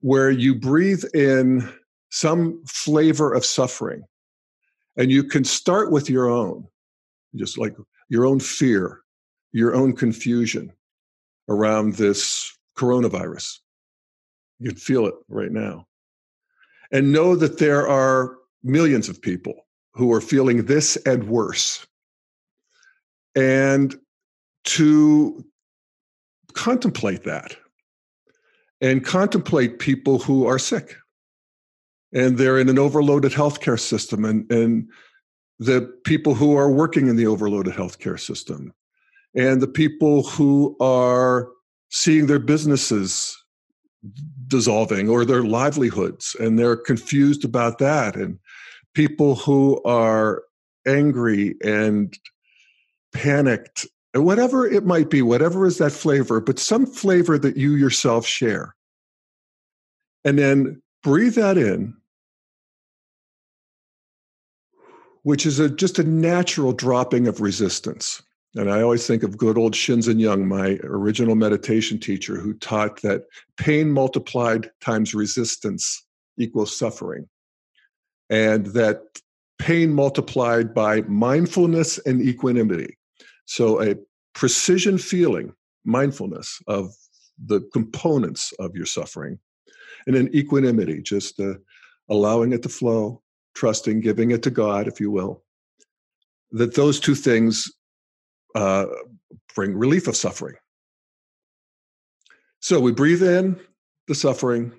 where 0.00 0.30
you 0.30 0.54
breathe 0.54 1.04
in 1.14 1.68
some 2.10 2.62
flavor 2.66 3.34
of 3.34 3.44
suffering, 3.44 4.02
and 4.96 5.10
you 5.10 5.24
can 5.24 5.44
start 5.44 5.90
with 5.90 6.08
your 6.08 6.28
own, 6.30 6.66
just 7.36 7.58
like 7.58 7.76
your 8.08 8.26
own 8.26 8.40
fear, 8.40 9.00
your 9.52 9.74
own 9.74 9.94
confusion 9.94 10.72
around 11.48 11.94
this 11.94 12.56
coronavirus. 12.76 13.58
You 14.58 14.70
can 14.70 14.78
feel 14.78 15.06
it 15.06 15.14
right 15.28 15.52
now. 15.52 15.86
And 16.90 17.12
know 17.12 17.36
that 17.36 17.58
there 17.58 17.86
are 17.86 18.36
millions 18.62 19.08
of 19.08 19.20
people 19.20 19.66
who 19.92 20.12
are 20.12 20.20
feeling 20.20 20.64
this 20.64 20.96
and 21.04 21.28
worse. 21.28 21.86
And 23.34 23.94
to 24.64 25.44
contemplate 26.54 27.24
that 27.24 27.56
and 28.80 29.04
contemplate 29.04 29.78
people 29.78 30.18
who 30.18 30.46
are 30.46 30.58
sick 30.58 30.96
and 32.12 32.38
they're 32.38 32.58
in 32.58 32.68
an 32.68 32.78
overloaded 32.78 33.32
healthcare 33.32 33.78
system 33.78 34.24
and, 34.24 34.50
and 34.50 34.88
the 35.58 35.82
people 36.04 36.34
who 36.34 36.56
are 36.56 36.70
working 36.70 37.08
in 37.08 37.16
the 37.16 37.26
overloaded 37.26 37.74
healthcare 37.74 38.18
system 38.18 38.72
and 39.34 39.60
the 39.60 39.68
people 39.68 40.22
who 40.22 40.76
are 40.80 41.48
seeing 41.90 42.26
their 42.26 42.38
businesses 42.38 43.36
dissolving 44.46 45.08
or 45.08 45.24
their 45.24 45.42
livelihoods 45.42 46.36
and 46.38 46.58
they're 46.58 46.76
confused 46.76 47.44
about 47.44 47.78
that 47.78 48.14
and 48.14 48.38
people 48.94 49.34
who 49.34 49.82
are 49.84 50.44
angry 50.86 51.56
and 51.64 52.18
panicked 53.12 53.86
And 54.14 54.24
whatever 54.24 54.66
it 54.66 54.84
might 54.84 55.10
be, 55.10 55.22
whatever 55.22 55.66
is 55.66 55.78
that 55.78 55.92
flavor, 55.92 56.40
but 56.40 56.58
some 56.58 56.86
flavor 56.86 57.38
that 57.38 57.56
you 57.56 57.74
yourself 57.74 58.26
share. 58.26 58.74
And 60.24 60.38
then 60.38 60.82
breathe 61.02 61.34
that 61.34 61.58
in, 61.58 61.94
which 65.28 65.44
is 65.44 65.58
a, 65.58 65.68
just 65.68 65.98
a 65.98 66.04
natural 66.04 66.72
dropping 66.72 67.28
of 67.28 67.42
resistance. 67.42 68.22
And 68.54 68.70
I 68.70 68.80
always 68.80 69.06
think 69.06 69.22
of 69.22 69.36
good 69.36 69.58
old 69.58 69.74
Shinzen 69.74 70.18
Young, 70.18 70.48
my 70.48 70.78
original 70.82 71.34
meditation 71.34 72.00
teacher, 72.00 72.40
who 72.40 72.54
taught 72.54 73.02
that 73.02 73.24
pain 73.58 73.92
multiplied 73.92 74.70
times 74.80 75.14
resistance 75.14 76.02
equals 76.38 76.78
suffering. 76.78 77.28
And 78.30 78.68
that 78.68 79.02
pain 79.58 79.92
multiplied 79.92 80.72
by 80.72 81.02
mindfulness 81.02 81.98
and 82.06 82.22
equanimity. 82.22 82.96
So, 83.44 83.82
a 83.82 83.96
precision 84.32 84.96
feeling, 84.96 85.52
mindfulness 85.84 86.58
of 86.68 86.94
the 87.36 87.60
components 87.74 88.54
of 88.58 88.74
your 88.74 88.86
suffering, 88.86 89.38
and 90.06 90.16
an 90.16 90.34
equanimity, 90.34 91.02
just 91.02 91.38
uh, 91.38 91.56
allowing 92.08 92.54
it 92.54 92.62
to 92.62 92.70
flow, 92.70 93.20
trusting, 93.58 94.00
giving 94.00 94.30
it 94.30 94.42
to 94.44 94.50
God, 94.50 94.86
if 94.86 95.00
you 95.00 95.10
will. 95.10 95.42
That 96.52 96.76
those 96.76 97.00
two 97.00 97.16
things 97.16 97.70
uh, 98.54 98.86
bring 99.54 99.76
relief 99.76 100.06
of 100.06 100.16
suffering. 100.16 100.54
So 102.60 102.78
we 102.78 102.92
breathe 102.92 103.22
in 103.22 103.58
the 104.06 104.14
suffering, 104.14 104.72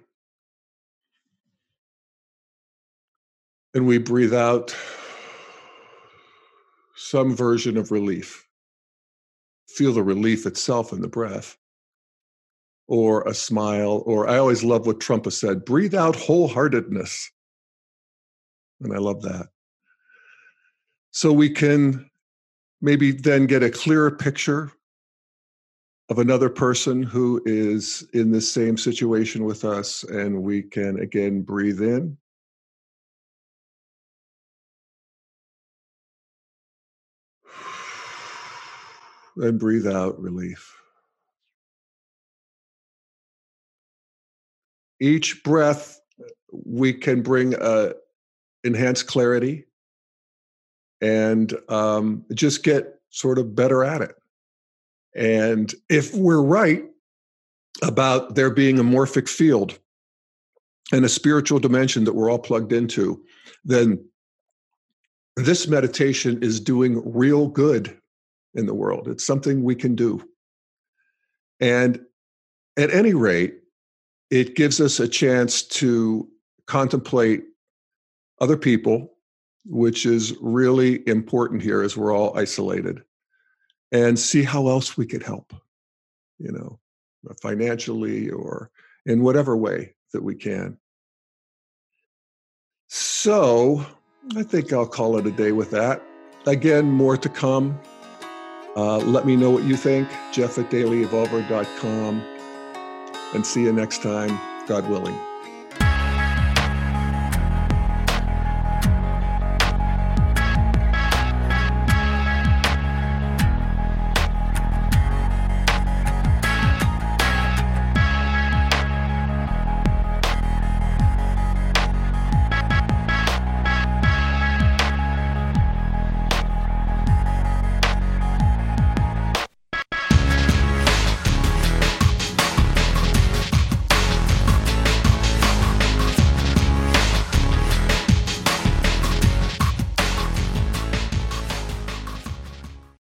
and 3.74 3.86
we 3.86 3.98
breathe 3.98 4.34
out 4.34 4.76
some 6.96 7.36
version 7.36 7.78
of 7.78 7.92
relief. 7.92 8.48
Feel 9.68 9.94
the 9.94 10.04
relief 10.04 10.46
itself 10.46 10.94
in 10.94 11.02
the 11.02 11.08
breath, 11.08 11.58
or 12.88 13.24
a 13.24 13.34
smile, 13.34 14.04
or 14.06 14.28
I 14.30 14.38
always 14.38 14.64
love 14.64 14.88
what 14.88 15.00
Trungpa 15.00 15.26
has 15.26 15.38
said 15.38 15.66
breathe 15.66 15.96
out 15.96 16.16
wholeheartedness. 16.16 17.30
And 18.82 18.94
I 18.94 18.98
love 18.98 19.22
that. 19.24 19.48
So 21.12 21.34
we 21.34 21.50
can 21.50 22.10
maybe 22.82 23.12
then 23.12 23.46
get 23.46 23.64
a 23.64 23.70
clearer 23.70 24.12
picture 24.12 24.72
of 26.10 26.18
another 26.18 26.50
person 26.50 27.04
who 27.04 27.42
is 27.46 28.08
in 28.14 28.32
the 28.32 28.42
same 28.42 28.78
situation 28.78 29.44
with 29.44 29.64
us, 29.64 30.04
and 30.06 30.42
we 30.42 30.64
can 30.64 31.00
again 31.00 31.42
breathe 31.42 31.82
in. 31.82 32.18
And 39.36 39.60
breathe 39.60 39.88
out 39.88 40.20
relief. 40.20 40.76
Each 45.00 45.42
breath, 45.44 46.02
we 46.52 46.92
can 46.92 47.22
bring 47.22 47.54
a 47.54 47.94
enhanced 48.64 49.08
clarity 49.08 49.66
and 51.02 51.54
um, 51.70 52.26
just 52.34 52.64
get 52.64 53.00
sort 53.10 53.38
of 53.40 53.56
better 53.56 53.84
at 53.84 54.02
it. 54.02 54.16
And 55.16 55.74
if 55.90 56.14
we're 56.14 56.42
right 56.42 56.84
about 57.82 58.36
there 58.36 58.50
being 58.52 58.80
a 58.80 58.84
morphic 58.84 59.30
field 59.30 59.80
and 60.92 61.06
a 61.06 61.10
spiritual 61.10 61.60
dimension 61.60 62.04
that 62.04 62.14
we're 62.14 62.30
all 62.30 62.40
plugged 62.40 62.74
into, 62.74 63.24
then 63.64 64.04
this 65.36 65.68
meditation 65.68 66.42
is 66.44 66.60
doing 66.60 67.02
real 67.14 67.48
good 67.48 67.98
in 68.54 68.66
the 68.66 68.74
world. 68.74 69.08
It's 69.08 69.26
something 69.26 69.64
we 69.64 69.76
can 69.76 69.96
do. 69.96 70.28
And 71.60 72.02
at 72.78 72.92
any 72.94 73.14
rate, 73.14 73.56
it 74.30 74.56
gives 74.56 74.80
us 74.80 75.00
a 75.00 75.08
chance 75.08 75.64
to 75.64 76.28
contemplate 76.66 77.44
other 78.42 78.58
people 78.58 79.12
which 79.66 80.06
is 80.06 80.36
really 80.42 81.08
important 81.08 81.62
here 81.62 81.82
as 81.82 81.96
we're 81.96 82.16
all 82.16 82.38
isolated, 82.38 83.02
and 83.92 84.18
see 84.18 84.44
how 84.44 84.68
else 84.68 84.98
we 84.98 85.06
could 85.06 85.24
help, 85.24 85.54
you 86.40 86.52
know, 86.52 86.80
financially 87.42 88.30
or 88.30 88.72
in 89.06 89.24
whatever 89.24 89.58
way 89.58 89.94
that 90.14 90.24
we 90.24 90.36
can. 90.36 90.78
So 92.88 93.86
I 94.36 94.44
think 94.44 94.74
I'll 94.74 94.88
call 94.88 95.18
it 95.18 95.28
a 95.28 95.32
day 95.32 95.52
with 95.52 95.72
that. 95.72 96.02
Again, 96.46 96.86
more 96.86 97.18
to 97.18 97.30
come. 97.30 97.80
Uh, 98.76 98.98
let 98.98 99.26
me 99.26 99.36
know 99.36 99.52
what 99.52 99.64
you 99.64 99.76
think. 99.76 100.08
Jeff 100.32 100.58
at 100.58 100.72
dailyevolver.com. 100.72 102.24
And 103.34 103.46
see 103.46 103.64
you 103.64 103.74
next 103.74 104.02
time, 104.02 104.40
God 104.68 104.90
willing. 104.90 105.29